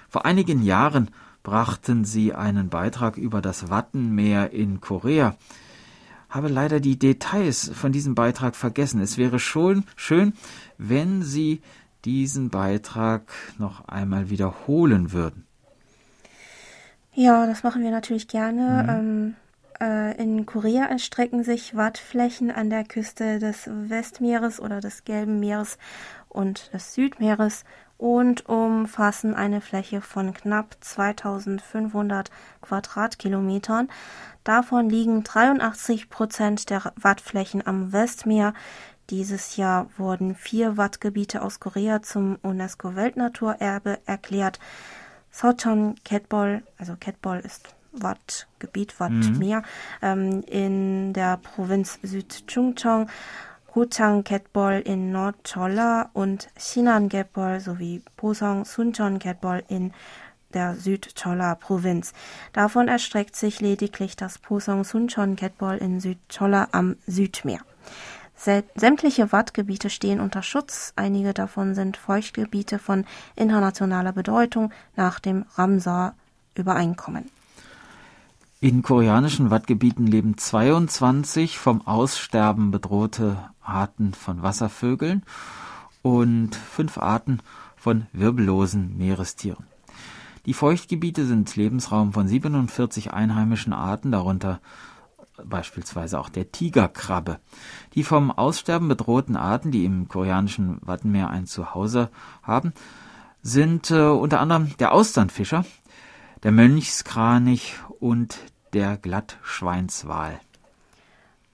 Vor 0.09 0.24
einigen 0.24 0.62
Jahren 0.62 1.11
brachten 1.42 2.05
sie 2.05 2.33
einen 2.33 2.68
Beitrag 2.68 3.16
über 3.16 3.42
das 3.42 3.68
Wattenmeer 3.68 4.52
in 4.52 4.81
Korea. 4.81 5.37
Habe 6.28 6.48
leider 6.48 6.81
die 6.81 6.98
Details 6.98 7.70
von 7.74 7.92
diesem 7.92 8.14
Beitrag 8.14 8.57
vergessen. 8.57 9.00
Es 9.00 9.18
wäre 9.18 9.38
schon 9.38 9.85
schön, 9.96 10.35
wenn 10.78 11.22
Sie 11.22 11.61
diesen 12.04 12.50
Beitrag 12.50 13.22
noch 13.58 13.86
einmal 13.88 14.30
wiederholen 14.30 15.12
würden. 15.12 15.46
Ja, 17.14 17.46
das 17.46 17.62
machen 17.62 17.82
wir 17.82 17.90
natürlich 17.90 18.28
gerne. 18.28 18.82
Mhm. 18.82 18.88
Ähm, 18.88 19.34
äh, 19.80 20.16
in 20.22 20.46
Korea 20.46 20.86
erstrecken 20.86 21.44
sich 21.44 21.76
Wattflächen 21.76 22.50
an 22.50 22.70
der 22.70 22.84
Küste 22.84 23.38
des 23.38 23.68
Westmeeres 23.70 24.60
oder 24.60 24.80
des 24.80 25.04
Gelben 25.04 25.40
Meeres 25.40 25.76
und 26.28 26.72
des 26.72 26.94
Südmeeres 26.94 27.64
und 27.98 28.48
umfassen 28.48 29.34
eine 29.34 29.60
Fläche 29.60 30.00
von 30.00 30.34
knapp 30.34 30.76
2500 30.80 32.30
Quadratkilometern. 32.60 33.88
Davon 34.42 34.90
liegen 34.90 35.22
83 35.22 36.10
Prozent 36.10 36.70
der 36.70 36.92
Wattflächen 36.96 37.64
am 37.64 37.92
Westmeer, 37.92 38.54
dieses 39.10 39.56
Jahr 39.56 39.88
wurden 39.96 40.34
vier 40.34 40.76
Wattgebiete 40.76 41.42
aus 41.42 41.60
Korea 41.60 42.02
zum 42.02 42.36
UNESCO-Weltnaturerbe 42.42 43.98
erklärt. 44.06 44.58
Sochon 45.30 45.96
Ketbol, 46.04 46.62
also 46.78 46.96
Ketbol 46.96 47.38
ist 47.38 47.74
Wattgebiet, 47.92 48.98
Wattmeer, 49.00 49.60
mhm. 49.60 49.64
ähm, 50.02 50.44
in 50.46 51.12
der 51.12 51.36
Provinz 51.38 51.98
Südchungcheong, 52.02 53.08
Gutang 53.72 54.22
Ketbol 54.22 54.82
in 54.84 55.12
Nordcholla 55.12 56.10
und 56.12 56.50
Sinan 56.56 57.08
Ketbol 57.08 57.58
sowie 57.58 58.02
Posong 58.18 58.66
Suncheon 58.66 59.18
Ketbol 59.18 59.62
in 59.68 59.94
der 60.52 60.74
Südcholla 60.74 61.54
Provinz. 61.54 62.12
Davon 62.52 62.88
erstreckt 62.88 63.34
sich 63.34 63.60
lediglich 63.60 64.14
das 64.14 64.38
Posong 64.38 64.84
Suncheon 64.84 65.36
Ketbol 65.36 65.76
in 65.76 66.00
Südcholla 66.00 66.68
am 66.72 66.96
Südmeer. 67.06 67.60
Sämtliche 68.74 69.31
Wattgebiete 69.31 69.88
stehen 69.88 70.18
unter 70.18 70.42
Schutz, 70.42 70.92
einige 70.96 71.33
davon 71.33 71.76
sind 71.76 71.96
Feuchtgebiete 71.96 72.81
von 72.81 73.05
internationaler 73.37 74.12
Bedeutung 74.12 74.72
nach 74.96 75.20
dem 75.20 75.44
Ramsar-Übereinkommen. 75.55 77.31
In 78.61 78.83
koreanischen 78.83 79.50
Wattgebieten 79.50 80.09
leben 80.09 80.38
22 80.38 81.57
vom 81.59 81.87
Aussterben 81.87 82.72
bedrohte 82.72 83.37
Arten 83.61 84.12
von 84.12 84.42
Wasservögeln 84.42 85.22
und 86.02 86.57
fünf 86.57 86.98
Arten 86.98 87.38
von 87.76 88.07
wirbellosen 88.12 88.98
Meerestieren. 88.98 89.66
Die 90.46 90.55
Feuchtgebiete 90.55 91.26
sind 91.26 91.55
Lebensraum 91.55 92.12
von 92.12 92.26
47 92.26 93.12
einheimischen 93.12 93.72
Arten, 93.72 94.11
darunter 94.11 94.61
beispielsweise 95.44 96.18
auch 96.18 96.28
der 96.28 96.52
Tigerkrabbe. 96.52 97.38
Die 97.94 98.05
vom 98.05 98.31
Aussterben 98.31 98.88
bedrohten 98.88 99.37
Arten, 99.37 99.70
die 99.70 99.85
im 99.85 100.09
koreanischen 100.09 100.78
Wattenmeer 100.83 101.31
ein 101.31 101.46
Zuhause 101.46 102.11
haben, 102.42 102.72
sind 103.42 103.90
äh, 103.90 104.02
unter 104.05 104.40
anderem 104.40 104.76
der 104.78 104.92
Austernfischer, 104.92 105.64
der 106.42 106.52
Mönchskranich 106.52 107.74
und 108.00 108.38
der 108.72 108.96
Glattschweinswal. 108.96 110.40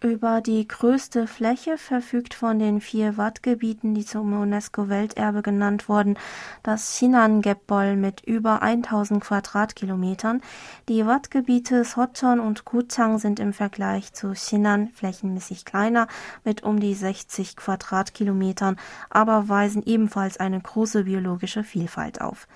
Über 0.01 0.41
die 0.41 0.69
größte 0.69 1.27
Fläche 1.27 1.77
verfügt 1.77 2.33
von 2.33 2.61
den 2.61 2.81
vier 2.81 3.17
Wattgebieten, 3.17 3.95
die 3.95 4.05
zum 4.05 4.33
UNESCO-Welterbe 4.33 5.43
genannt 5.43 5.89
wurden, 5.89 6.17
das 6.63 6.97
Sinan-Gebol 6.99 7.97
mit 7.97 8.21
über 8.21 8.63
1000 8.63 9.21
Quadratkilometern. 9.25 10.41
Die 10.89 11.05
Wattgebiete 11.05 11.83
Soton 11.83 12.39
und 12.39 12.65
Gutang 12.65 13.19
sind 13.19 13.41
im 13.41 13.53
Vergleich 13.53 14.13
zu 14.13 14.35
Sinan 14.37 14.91
flächenmäßig 14.91 15.65
kleiner 15.65 16.07
mit 16.45 16.63
um 16.63 16.79
die 16.79 16.95
60 16.95 17.57
Quadratkilometern, 17.57 18.77
aber 19.11 19.49
weisen 19.49 19.83
ebenfalls 19.85 20.37
eine 20.37 20.61
große 20.61 21.05
biologische 21.05 21.65
Vielfalt 21.65 22.21
auf. 22.21 22.47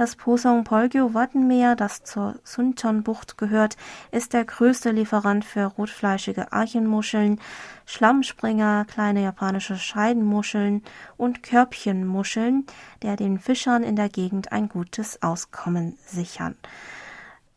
Das 0.00 0.16
Posong-Polgyo-Wattenmeer, 0.16 1.76
das 1.76 2.04
zur 2.04 2.36
Suncheon-Bucht 2.42 3.36
gehört, 3.36 3.76
ist 4.10 4.32
der 4.32 4.46
größte 4.46 4.92
Lieferant 4.92 5.44
für 5.44 5.66
rotfleischige 5.66 6.54
Archenmuscheln, 6.54 7.38
Schlammspringer, 7.84 8.86
kleine 8.86 9.22
japanische 9.22 9.76
Scheidenmuscheln 9.76 10.82
und 11.18 11.42
Körbchenmuscheln, 11.42 12.64
der 13.02 13.16
den 13.16 13.38
Fischern 13.38 13.82
in 13.82 13.94
der 13.94 14.08
Gegend 14.08 14.52
ein 14.52 14.70
gutes 14.70 15.22
Auskommen 15.22 15.98
sichern. 16.06 16.56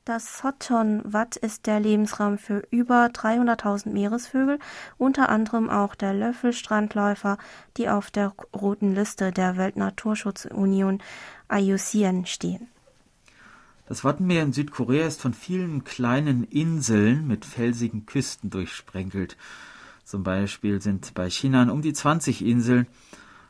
Das 0.06 0.40
Soton 0.40 1.02
Watt 1.06 1.38
ist 1.38 1.66
der 1.66 1.80
Lebensraum 1.80 2.38
für 2.38 2.64
über 2.72 3.06
300.000 3.06 3.92
Meeresvögel, 3.92 4.60
unter 4.98 5.30
anderem 5.30 5.70
auch 5.70 5.96
der 5.96 6.14
Löffelstrandläufer, 6.14 7.38
die 7.78 7.88
auf 7.88 8.12
der 8.12 8.34
roten 8.54 8.94
Liste 8.94 9.32
der 9.32 9.56
Weltnaturschutzunion 9.56 11.02
IUCN 11.52 12.26
stehen. 12.26 12.68
Das 13.86 14.04
Wattenmeer 14.04 14.44
in 14.44 14.54
Südkorea 14.54 15.06
ist 15.06 15.22
von 15.22 15.34
vielen 15.34 15.84
kleinen 15.84 16.46
Inseln 16.46 17.28
mit 17.28 17.46
felsigen 17.46 18.06
Küsten 18.06 18.50
durchsprenkelt. 18.50 19.38
Zum 20.06 20.24
Beispiel 20.24 20.82
sind 20.82 21.14
bei 21.14 21.30
Chinan 21.30 21.70
um 21.70 21.82
die 21.82 21.94
20 21.94 22.46
Inseln 22.46 22.88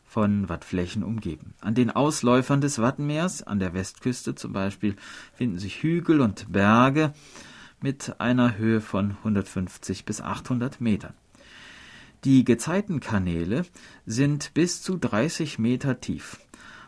von 0.05 0.49
Wattflächen 0.49 1.03
umgeben. 1.03 1.53
An 1.61 1.75
den 1.75 1.89
Ausläufern 1.89 2.61
des 2.61 2.79
Wattenmeers, 2.79 3.43
an 3.43 3.59
der 3.59 3.73
Westküste 3.73 4.35
zum 4.35 4.53
Beispiel, 4.53 4.95
finden 5.33 5.59
sich 5.59 5.81
Hügel 5.81 6.21
und 6.21 6.51
Berge 6.51 7.13
mit 7.81 8.19
einer 8.19 8.57
Höhe 8.57 8.81
von 8.81 9.11
150 9.11 10.05
bis 10.05 10.21
800 10.21 10.81
Metern. 10.81 11.13
Die 12.23 12.45
Gezeitenkanäle 12.45 13.65
sind 14.05 14.53
bis 14.53 14.81
zu 14.81 14.97
30 14.97 15.59
Meter 15.59 15.99
tief. 15.99 16.39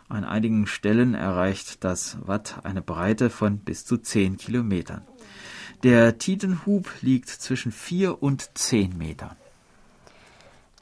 An 0.07 0.23
einigen 0.23 0.67
Stellen 0.67 1.15
erreicht 1.15 1.83
das 1.83 2.17
Watt 2.25 2.59
eine 2.63 2.81
Breite 2.81 3.29
von 3.31 3.57
bis 3.57 3.85
zu 3.85 3.97
10 3.97 4.37
Kilometern. 4.37 5.01
Der 5.83 6.19
Tidenhub 6.19 6.89
liegt 7.01 7.29
zwischen 7.29 7.71
4 7.71 8.21
und 8.21 8.49
10 8.55 8.97
Metern. 8.97 9.35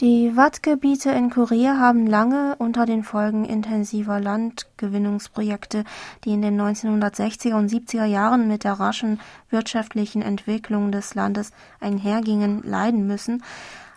Die 0.01 0.35
Wattgebiete 0.35 1.11
in 1.11 1.29
Korea 1.29 1.77
haben 1.77 2.07
lange 2.07 2.55
unter 2.57 2.85
den 2.85 3.03
Folgen 3.03 3.45
intensiver 3.45 4.19
Landgewinnungsprojekte, 4.19 5.85
die 6.25 6.31
in 6.33 6.41
den 6.41 6.59
1960er 6.59 7.53
und 7.53 7.71
70er 7.71 8.05
Jahren 8.05 8.47
mit 8.47 8.65
der 8.65 8.73
raschen 8.73 9.21
wirtschaftlichen 9.49 10.21
Entwicklung 10.21 10.91
des 10.91 11.15
Landes 11.15 11.51
einhergingen, 11.79 12.61
leiden 12.63 13.07
müssen. 13.07 13.43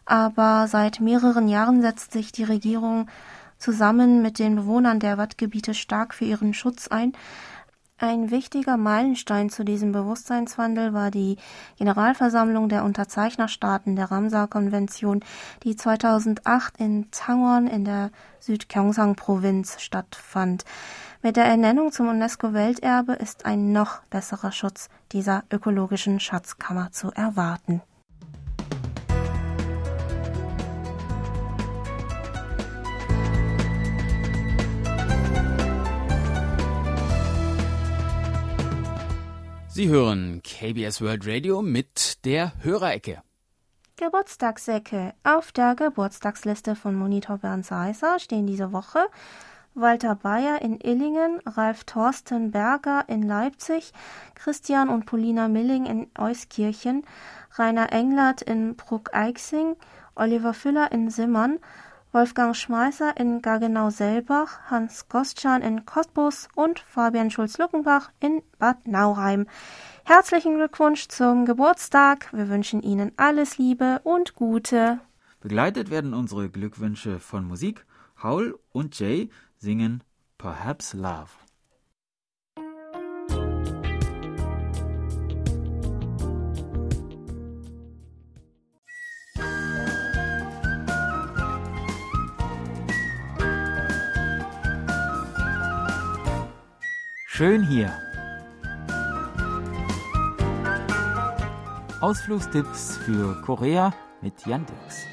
Aber 0.05 0.69
seit 0.69 1.01
mehreren 1.01 1.49
Jahren 1.49 1.83
setzt 1.83 2.13
sich 2.13 2.31
die 2.31 2.45
Regierung 2.45 3.09
zusammen 3.59 4.23
mit 4.23 4.39
den 4.39 4.57
Bewohnern 4.57 5.01
der 5.01 5.19
Wattgebiete 5.19 5.75
stark 5.75 6.15
für 6.15 6.25
ihren 6.25 6.55
Schutz 6.55 6.89
ein. 6.89 7.13
Ein 7.99 8.31
wichtiger 8.31 8.77
Meilenstein 8.77 9.49
zu 9.49 9.65
diesem 9.65 9.93
Bewusstseinswandel 9.93 10.93
war 10.93 11.11
die 11.11 11.39
Generalversammlung 11.79 12.69
der 12.69 12.85
Unterzeichnerstaaten 12.85 13.97
der 13.97 14.11
Ramsar-Konvention, 14.11 15.25
die 15.63 15.77
2008 15.77 16.77
in 16.77 17.11
Tangwon 17.11 17.67
in 17.67 17.87
der 17.87 18.11
Südgyeongsang-Provinz 18.41 19.81
stattfand. 19.81 20.67
Mit 21.23 21.37
der 21.37 21.47
Ernennung 21.47 21.91
zum 21.91 22.09
UNESCO-Welterbe 22.09 23.15
ist 23.15 23.47
ein 23.47 23.73
noch 23.73 24.03
besserer 24.11 24.53
Schutz 24.53 24.91
dieser 25.13 25.45
ökologischen 25.51 26.21
Schatzkammer 26.21 26.93
zu 26.93 27.11
erwarten. 27.13 27.81
Sie 39.77 39.91
hören 39.91 40.41
KBS 40.43 41.03
World 41.03 41.27
Radio 41.27 41.61
mit 41.61 42.25
der 42.25 42.53
Hörerecke. 42.63 43.21
Geburtstagsecke. 43.97 45.13
Auf 45.23 45.53
der 45.53 45.75
Geburtstagsliste 45.75 46.75
von 46.75 46.95
Monitor 46.95 47.37
Bernd 47.37 47.67
Seiser 47.67 48.19
stehen 48.19 48.47
diese 48.47 48.73
Woche 48.73 49.01
Walter 49.75 50.15
Bayer 50.15 50.63
in 50.63 50.81
Illingen, 50.81 51.43
Ralf 51.45 51.85
Thorsten 51.85 52.53
Berger 52.53 53.05
in 53.09 53.23
Leipzig, 53.23 53.93
Christian 54.35 54.89
und 54.89 55.05
Polina 55.05 55.47
Milling 55.47 55.85
in 55.85 56.07
Euskirchen, 56.17 57.05
Rainer 57.59 57.93
Englert 57.93 58.41
in 58.41 58.77
Bruck-Eichsing, 58.77 59.77
Oliver 60.15 60.55
Füller 60.55 60.91
in 60.91 61.11
Simmern, 61.11 61.59
Wolfgang 62.17 62.57
Schmeißer 62.57 63.15
in 63.19 63.43
Gaggenau-Selbach, 63.43 64.71
Hans 64.71 65.07
Gostschan 65.11 65.61
in 65.61 65.85
Cottbus 65.85 66.49
und 66.55 66.79
Fabian 66.79 67.31
Schulz-Luckenbach 67.31 68.11
in 68.21 68.41
Bad 68.59 68.89
Nauheim. 68.89 69.47
Herzlichen 70.03 70.55
Glückwunsch 70.55 71.09
zum 71.09 71.45
Geburtstag. 71.45 72.33
Wir 72.33 72.49
wünschen 72.49 72.81
Ihnen 72.81 73.13
alles 73.19 73.59
Liebe 73.59 74.01
und 74.03 74.35
Gute. 74.35 74.99
Begleitet 75.43 75.91
werden 75.91 76.15
unsere 76.15 76.49
Glückwünsche 76.49 77.21
von 77.21 77.45
Musik. 77.45 77.85
Haul 78.23 78.59
und 78.73 78.99
Jay 78.99 79.29
singen 79.59 80.03
Perhaps 80.39 80.95
Love. 80.95 81.29
Schön 97.37 97.63
hier. 97.63 97.93
Ausflugstipps 102.01 102.97
für 102.97 103.43
Korea 103.43 103.93
mit 104.23 104.47
Jan 104.47 104.65
Dirks. 104.65 105.05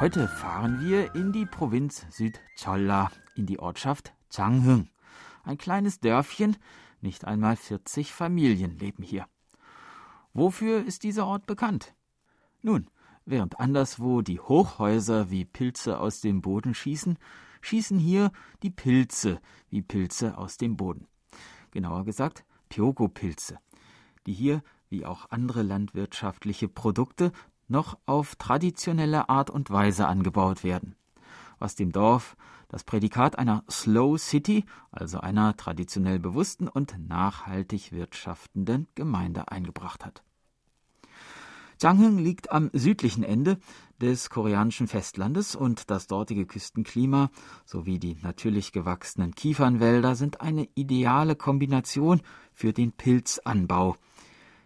Heute 0.00 0.26
fahren 0.26 0.80
wir 0.80 1.14
in 1.14 1.30
die 1.30 1.46
Provinz 1.46 2.04
Südcholla, 2.10 3.12
in 3.36 3.46
die 3.46 3.60
Ortschaft 3.60 4.12
Changhung. 4.28 4.88
Ein 5.44 5.58
kleines 5.58 6.00
Dörfchen, 6.00 6.56
nicht 7.00 7.26
einmal 7.26 7.54
40 7.54 8.12
Familien 8.12 8.76
leben 8.76 9.04
hier. 9.04 9.28
Wofür 10.34 10.84
ist 10.84 11.04
dieser 11.04 11.28
Ort 11.28 11.46
bekannt? 11.46 11.94
Nun, 12.62 12.90
Während 13.28 13.58
anderswo 13.58 14.22
die 14.22 14.38
Hochhäuser 14.38 15.30
wie 15.30 15.44
Pilze 15.44 15.98
aus 15.98 16.20
dem 16.20 16.42
Boden 16.42 16.74
schießen, 16.74 17.18
schießen 17.60 17.98
hier 17.98 18.30
die 18.62 18.70
Pilze 18.70 19.40
wie 19.68 19.82
Pilze 19.82 20.38
aus 20.38 20.58
dem 20.58 20.76
Boden. 20.76 21.08
Genauer 21.72 22.04
gesagt 22.04 22.44
Pyogo-Pilze, 22.68 23.58
die 24.26 24.32
hier, 24.32 24.62
wie 24.88 25.04
auch 25.04 25.28
andere 25.30 25.62
landwirtschaftliche 25.62 26.68
Produkte, 26.68 27.32
noch 27.66 27.98
auf 28.06 28.36
traditionelle 28.36 29.28
Art 29.28 29.50
und 29.50 29.70
Weise 29.70 30.06
angebaut 30.06 30.62
werden, 30.62 30.94
was 31.58 31.74
dem 31.74 31.90
Dorf 31.90 32.36
das 32.68 32.84
Prädikat 32.84 33.40
einer 33.40 33.64
Slow 33.68 34.18
City, 34.18 34.64
also 34.92 35.18
einer 35.18 35.56
traditionell 35.56 36.20
bewussten 36.20 36.68
und 36.68 36.96
nachhaltig 37.08 37.90
wirtschaftenden 37.90 38.86
Gemeinde 38.94 39.48
eingebracht 39.48 40.04
hat. 40.04 40.22
Changheng 41.80 42.18
liegt 42.18 42.50
am 42.50 42.70
südlichen 42.72 43.22
Ende 43.22 43.58
des 44.00 44.30
koreanischen 44.30 44.88
Festlandes 44.88 45.54
und 45.54 45.90
das 45.90 46.06
dortige 46.06 46.46
Küstenklima 46.46 47.30
sowie 47.64 47.98
die 47.98 48.16
natürlich 48.22 48.72
gewachsenen 48.72 49.34
Kiefernwälder 49.34 50.14
sind 50.14 50.40
eine 50.40 50.66
ideale 50.74 51.36
Kombination 51.36 52.22
für 52.54 52.72
den 52.72 52.92
Pilzanbau. 52.92 53.96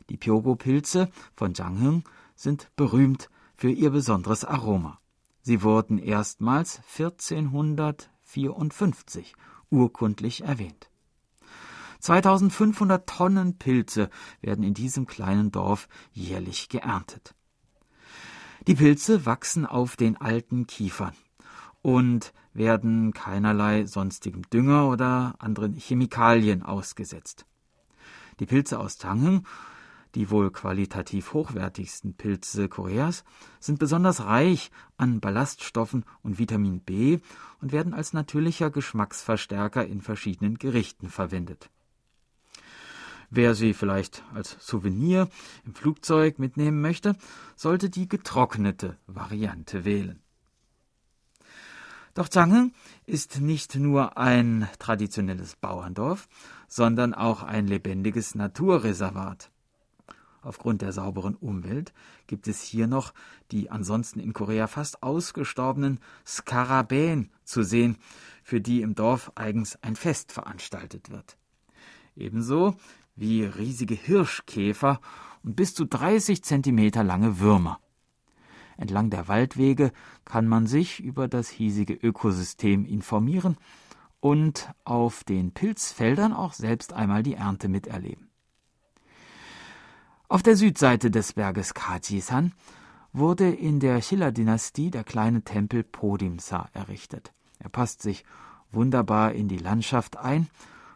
Die 0.08 0.16
Pyogo-Pilze 0.16 1.11
von 1.34 1.54
Janghung 1.54 2.04
sind 2.36 2.70
berühmt 2.76 3.28
für 3.54 3.70
ihr 3.70 3.90
besonderes 3.90 4.44
Aroma. 4.44 5.00
Sie 5.42 5.62
wurden 5.62 5.98
erstmals 5.98 6.80
1454 6.96 9.34
urkundlich 9.70 10.42
erwähnt. 10.42 10.89
2500 12.01 13.09
Tonnen 13.09 13.59
Pilze 13.59 14.11
werden 14.40 14.64
in 14.64 14.74
diesem 14.74 15.07
kleinen 15.07 15.53
Dorf 15.53 15.88
jährlich 16.12 16.68
geerntet. 16.68 17.34
Die 18.66 18.74
Pilze 18.74 19.24
wachsen 19.26 19.64
auf 19.64 19.96
den 19.96 20.16
alten 20.16 20.66
Kiefern 20.66 21.14
und 21.82 22.32
werden 22.53 23.12
keinerlei 23.12 23.86
sonstigem 23.86 24.42
Dünger 24.51 24.88
oder 24.88 25.34
anderen 25.38 25.74
Chemikalien 25.74 26.62
ausgesetzt. 26.62 27.46
Die 28.38 28.46
Pilze 28.46 28.78
aus 28.78 28.98
Tangen, 28.98 29.46
die 30.14 30.30
wohl 30.30 30.51
qualitativ 30.51 31.32
hochwertigsten 31.32 32.14
Pilze 32.14 32.68
Koreas, 32.68 33.24
sind 33.61 33.78
besonders 33.78 34.24
reich 34.24 34.70
an 34.96 35.20
Ballaststoffen 35.20 36.05
und 36.22 36.38
Vitamin 36.38 36.80
B 36.80 37.20
und 37.61 37.72
werden 37.72 37.94
als 37.94 38.12
natürlicher 38.12 38.70
Geschmacksverstärker 38.70 39.86
in 39.86 40.01
verschiedenen 40.01 40.59
Gerichten 40.59 41.09
verwendet. 41.09 41.70
Wer 43.31 43.55
sie 43.55 43.74
vielleicht 43.74 44.24
als 44.35 44.57
Souvenir 44.59 45.28
im 45.64 45.74
Flugzeug 45.74 46.41
mitnehmen 46.41 46.81
möchte, 46.81 47.14
sollte 47.55 47.89
die 47.89 48.09
getrocknete 48.09 48.99
Variante 49.07 49.85
wählen. 49.85 50.20
Doch 52.14 52.28
Zange 52.28 52.72
ist 53.07 53.41
nicht 53.41 53.76
nur 53.76 54.18
ein 54.18 54.68
traditionelles 54.81 55.55
Bauerndorf, 55.55 56.28
sondern 56.66 57.14
auch 57.14 57.45
ein 57.45 57.68
lebendiges 57.68 58.35
Naturreservat. 58.35 59.53
Aufgrund 60.43 60.83
der 60.83 60.93
sauberen 60.93 61.37
Umwelt 61.37 61.93
gibt 62.26 62.49
es 62.49 62.62
hier 62.62 62.89
noch 62.89 63.12
die 63.53 63.70
ansonsten 63.70 64.18
in 64.18 64.33
Korea 64.33 64.66
fast 64.66 65.05
ausgestorbenen 65.05 66.01
Skarabäen 66.26 67.31
zu 67.45 67.62
sehen, 67.62 67.97
für 68.43 68.61
die 68.61 68.83
im 68.83 68.97
Dorf 68.97 69.31
eigens 69.37 69.81
ein 69.83 69.95
Fest 69.95 70.33
veranstaltet 70.33 71.11
wird. 71.11 71.37
Ebenso 72.16 72.74
wie 73.20 73.44
riesige 73.44 73.94
Hirschkäfer 73.94 75.00
und 75.44 75.54
bis 75.54 75.74
zu 75.74 75.84
30 75.84 76.42
Zentimeter 76.42 77.04
lange 77.04 77.38
Würmer. 77.38 77.78
Entlang 78.78 79.10
der 79.10 79.28
Waldwege 79.28 79.92
kann 80.24 80.48
man 80.48 80.66
sich 80.66 81.00
über 81.00 81.28
das 81.28 81.50
hiesige 81.50 81.92
Ökosystem 81.92 82.86
informieren 82.86 83.58
und 84.20 84.70
auf 84.84 85.22
den 85.22 85.52
Pilzfeldern 85.52 86.32
auch 86.32 86.54
selbst 86.54 86.94
einmal 86.94 87.22
die 87.22 87.34
Ernte 87.34 87.68
miterleben. 87.68 88.30
Auf 90.28 90.42
der 90.42 90.56
Südseite 90.56 91.10
des 91.10 91.34
Berges 91.34 91.74
Kajisan 91.74 92.52
wurde 93.12 93.50
in 93.50 93.80
der 93.80 94.00
Schiller-Dynastie 94.00 94.90
der 94.90 95.04
kleine 95.04 95.42
Tempel 95.42 95.82
Podimsa 95.82 96.70
errichtet. 96.72 97.32
Er 97.58 97.68
passt 97.68 98.00
sich 98.00 98.24
wunderbar 98.72 99.32
in 99.32 99.48
die 99.48 99.58
Landschaft 99.58 100.16
ein 100.16 100.48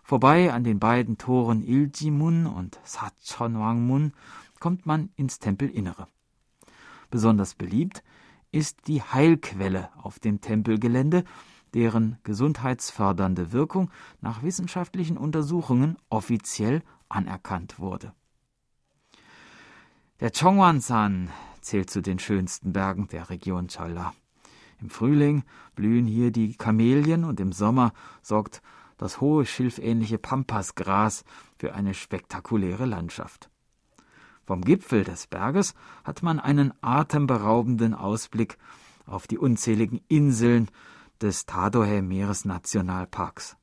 Vorbei 0.05 0.53
an 0.53 0.65
den 0.65 0.79
beiden 0.79 1.17
Toren 1.17 1.63
Iljimun 1.63 2.47
und 2.47 2.79
Sachonwangmun 2.85 4.13
kommt 4.61 4.85
man 4.85 5.09
ins 5.17 5.39
Tempelinnere. 5.39 6.09
Besonders 7.11 7.55
beliebt 7.55 8.05
ist 8.53 8.87
die 8.87 9.01
Heilquelle 9.01 9.89
auf 9.97 10.19
dem 10.19 10.43
Tempelgelände, 10.43 11.25
deren 11.73 12.19
gesundheitsfördernde 12.23 13.53
Wirkung 13.53 13.91
nach 14.21 14.43
wissenschaftlichen 14.43 15.17
Untersuchungen 15.17 15.97
offiziell 16.11 16.83
anerkannt 17.09 17.79
wurde. 17.79 18.13
Der 20.21 20.31
Chongwansan 20.31 21.31
zählt 21.63 21.89
zu 21.89 22.03
den 22.03 22.19
schönsten 22.19 22.75
Bergen 22.75 23.09
der 23.09 23.31
Region 23.31 23.69
Cholla. 23.69 24.13
Im 24.83 24.91
Frühling 24.91 25.45
blühen 25.75 26.07
hier 26.07 26.31
die 26.31 26.57
Kamelien 26.57 27.25
und 27.25 27.41
im 27.41 27.53
Sommer 27.53 27.95
sorgt 28.21 28.61
das 28.97 29.21
hohe 29.21 29.47
schilfähnliche 29.47 30.19
Pampasgras 30.19 31.25
für 31.59 31.75
eine 31.75 31.95
spektakuläre 31.95 32.87
Landschaft. 32.87 33.51
Vom 34.45 34.63
Gipfel 34.63 35.05
des 35.05 35.27
Berges 35.27 35.75
hat 36.05 36.23
man 36.23 36.39
einen 36.39 36.73
atemberaubenden 36.83 37.95
Ausblick 37.95 38.59
auf 39.07 39.27
die 39.27 39.39
unzähligen 39.39 40.01
Inseln 40.09 40.71
des 41.21 41.47
Tadohe 41.47 42.03
Meeresnationalparks. 42.03 43.57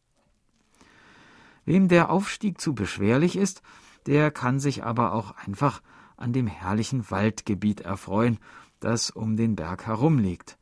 Wem 1.65 1.87
der 1.87 2.09
Aufstieg 2.09 2.59
zu 2.59 2.73
beschwerlich 2.73 3.35
ist, 3.35 3.61
der 4.07 4.31
kann 4.31 4.59
sich 4.59 4.83
aber 4.83 5.13
auch 5.13 5.35
einfach 5.37 5.81
an 6.17 6.33
dem 6.33 6.47
herrlichen 6.47 7.09
Waldgebiet 7.11 7.81
erfreuen, 7.81 8.39
das 8.79 9.11
um 9.11 9.35
den 9.37 9.55
Berg 9.55 9.85
herum 9.85 10.17
liegt 10.17 10.57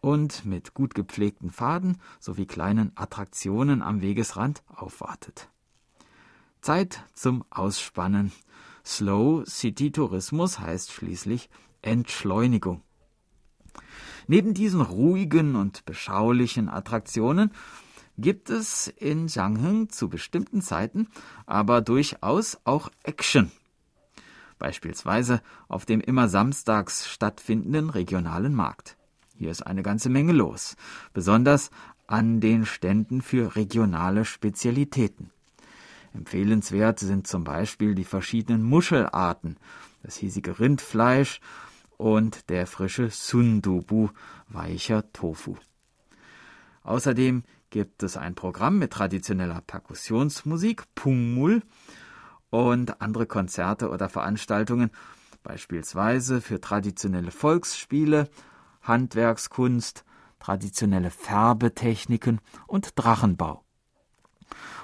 und 0.00 0.44
mit 0.44 0.74
gut 0.74 0.94
gepflegten 0.94 1.50
Pfaden 1.50 1.98
sowie 2.20 2.46
kleinen 2.46 2.92
Attraktionen 2.94 3.82
am 3.82 4.00
Wegesrand 4.00 4.62
aufwartet. 4.68 5.48
Zeit 6.60 7.04
zum 7.14 7.44
Ausspannen. 7.50 8.32
Slow 8.84 9.44
City 9.46 9.92
Tourismus 9.92 10.58
heißt 10.58 10.92
schließlich 10.92 11.50
Entschleunigung. 11.82 12.82
Neben 14.26 14.54
diesen 14.54 14.80
ruhigen 14.80 15.56
und 15.56 15.84
beschaulichen 15.84 16.68
Attraktionen 16.68 17.52
gibt 18.18 18.50
es 18.50 18.88
in 18.88 19.28
Jiangheung 19.28 19.88
zu 19.88 20.08
bestimmten 20.08 20.60
Zeiten 20.60 21.08
aber 21.46 21.80
durchaus 21.80 22.58
auch 22.64 22.90
Action. 23.04 23.50
Beispielsweise 24.58 25.40
auf 25.68 25.86
dem 25.86 26.00
immer 26.00 26.28
samstags 26.28 27.08
stattfindenden 27.08 27.90
regionalen 27.90 28.54
Markt. 28.54 28.97
Hier 29.38 29.52
ist 29.52 29.64
eine 29.64 29.84
ganze 29.84 30.08
Menge 30.08 30.32
los, 30.32 30.76
besonders 31.12 31.70
an 32.08 32.40
den 32.40 32.66
Ständen 32.66 33.22
für 33.22 33.54
regionale 33.54 34.24
Spezialitäten. 34.24 35.30
Empfehlenswert 36.12 36.98
sind 36.98 37.28
zum 37.28 37.44
Beispiel 37.44 37.94
die 37.94 38.04
verschiedenen 38.04 38.64
Muschelarten, 38.64 39.56
das 40.02 40.16
hiesige 40.16 40.58
Rindfleisch 40.58 41.38
und 41.96 42.50
der 42.50 42.66
frische 42.66 43.10
Sundubu, 43.10 44.08
weicher 44.48 45.04
Tofu. 45.12 45.54
Außerdem 46.82 47.44
gibt 47.70 48.02
es 48.02 48.16
ein 48.16 48.34
Programm 48.34 48.80
mit 48.80 48.92
traditioneller 48.92 49.60
Perkussionsmusik, 49.60 50.82
Pungmul, 50.96 51.62
und 52.50 53.00
andere 53.00 53.26
Konzerte 53.26 53.90
oder 53.90 54.08
Veranstaltungen, 54.08 54.90
beispielsweise 55.44 56.40
für 56.40 56.60
traditionelle 56.60 57.30
Volksspiele 57.30 58.28
Handwerkskunst, 58.88 60.04
traditionelle 60.38 61.10
Färbetechniken 61.10 62.40
und 62.66 62.92
Drachenbau. 62.96 63.62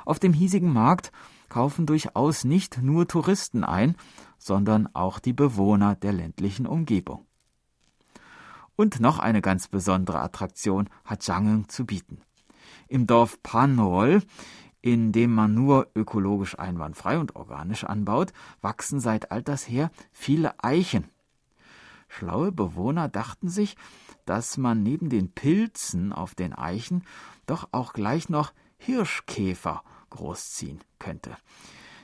Auf 0.04 0.18
dem 0.18 0.32
hiesigen 0.32 0.72
Markt 0.72 1.12
kaufen 1.48 1.86
durchaus 1.86 2.44
nicht 2.44 2.82
nur 2.82 3.08
Touristen 3.08 3.64
ein, 3.64 3.96
sondern 4.38 4.88
auch 4.94 5.18
die 5.18 5.32
Bewohner 5.32 5.94
der 5.94 6.12
ländlichen 6.12 6.66
Umgebung. 6.66 7.26
Und 8.76 9.00
noch 9.00 9.18
eine 9.18 9.40
ganz 9.40 9.68
besondere 9.68 10.20
Attraktion 10.20 10.90
hat 11.04 11.26
Jangen 11.26 11.68
zu 11.68 11.86
bieten. 11.86 12.20
Im 12.88 13.06
Dorf 13.06 13.42
Panol, 13.42 14.22
in 14.82 15.12
dem 15.12 15.32
man 15.32 15.54
nur 15.54 15.88
ökologisch 15.94 16.58
einwandfrei 16.58 17.18
und 17.18 17.36
organisch 17.36 17.84
anbaut, 17.84 18.32
wachsen 18.60 19.00
seit 19.00 19.30
alters 19.30 19.68
her 19.68 19.90
viele 20.12 20.62
Eichen. 20.62 21.08
Schlaue 22.16 22.52
Bewohner 22.52 23.08
dachten 23.08 23.48
sich, 23.48 23.76
dass 24.24 24.56
man 24.56 24.82
neben 24.84 25.08
den 25.08 25.32
Pilzen 25.32 26.12
auf 26.12 26.36
den 26.36 26.52
Eichen 26.52 27.02
doch 27.46 27.68
auch 27.72 27.92
gleich 27.92 28.28
noch 28.28 28.52
Hirschkäfer 28.78 29.82
großziehen 30.10 30.78
könnte. 31.00 31.36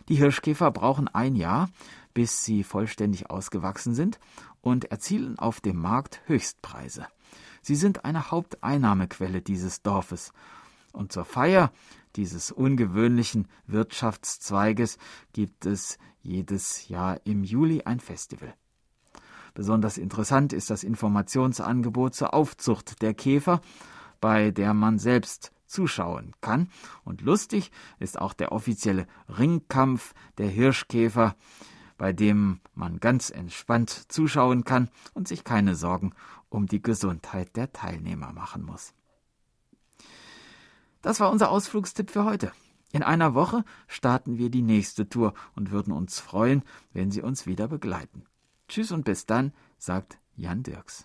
Die 0.08 0.16
Hirschkäfer 0.16 0.72
brauchen 0.72 1.06
ein 1.06 1.36
Jahr, 1.36 1.68
bis 2.12 2.44
sie 2.44 2.64
vollständig 2.64 3.30
ausgewachsen 3.30 3.94
sind 3.94 4.18
und 4.60 4.86
erzielen 4.86 5.38
auf 5.38 5.60
dem 5.60 5.76
Markt 5.76 6.22
Höchstpreise. 6.26 7.06
Sie 7.62 7.76
sind 7.76 8.04
eine 8.04 8.32
Haupteinnahmequelle 8.32 9.42
dieses 9.42 9.82
Dorfes. 9.82 10.32
Und 10.92 11.12
zur 11.12 11.24
Feier 11.24 11.70
dieses 12.16 12.50
ungewöhnlichen 12.50 13.46
Wirtschaftszweiges 13.68 14.98
gibt 15.32 15.66
es 15.66 15.98
jedes 16.20 16.88
Jahr 16.88 17.20
im 17.24 17.44
Juli 17.44 17.82
ein 17.84 18.00
Festival. 18.00 18.54
Besonders 19.54 19.98
interessant 19.98 20.52
ist 20.52 20.70
das 20.70 20.84
Informationsangebot 20.84 22.14
zur 22.14 22.34
Aufzucht 22.34 23.02
der 23.02 23.14
Käfer, 23.14 23.60
bei 24.20 24.50
der 24.50 24.74
man 24.74 24.98
selbst 24.98 25.52
zuschauen 25.66 26.34
kann. 26.40 26.68
Und 27.04 27.22
lustig 27.22 27.70
ist 27.98 28.20
auch 28.20 28.32
der 28.32 28.52
offizielle 28.52 29.06
Ringkampf 29.28 30.14
der 30.38 30.48
Hirschkäfer, 30.48 31.36
bei 31.96 32.12
dem 32.12 32.60
man 32.74 32.98
ganz 32.98 33.30
entspannt 33.30 33.90
zuschauen 34.10 34.64
kann 34.64 34.88
und 35.14 35.28
sich 35.28 35.44
keine 35.44 35.74
Sorgen 35.74 36.12
um 36.48 36.66
die 36.66 36.82
Gesundheit 36.82 37.56
der 37.56 37.72
Teilnehmer 37.72 38.32
machen 38.32 38.62
muss. 38.62 38.92
Das 41.02 41.20
war 41.20 41.30
unser 41.30 41.50
Ausflugstipp 41.50 42.10
für 42.10 42.24
heute. 42.24 42.52
In 42.92 43.02
einer 43.02 43.34
Woche 43.34 43.64
starten 43.86 44.36
wir 44.36 44.50
die 44.50 44.62
nächste 44.62 45.08
Tour 45.08 45.34
und 45.54 45.70
würden 45.70 45.92
uns 45.92 46.18
freuen, 46.18 46.62
wenn 46.92 47.10
Sie 47.10 47.22
uns 47.22 47.46
wieder 47.46 47.68
begleiten. 47.68 48.24
Tschüss 48.70 48.92
und 48.92 49.04
bis 49.04 49.26
dann, 49.26 49.52
sagt 49.78 50.18
Jan 50.36 50.62
Dirks. 50.62 51.04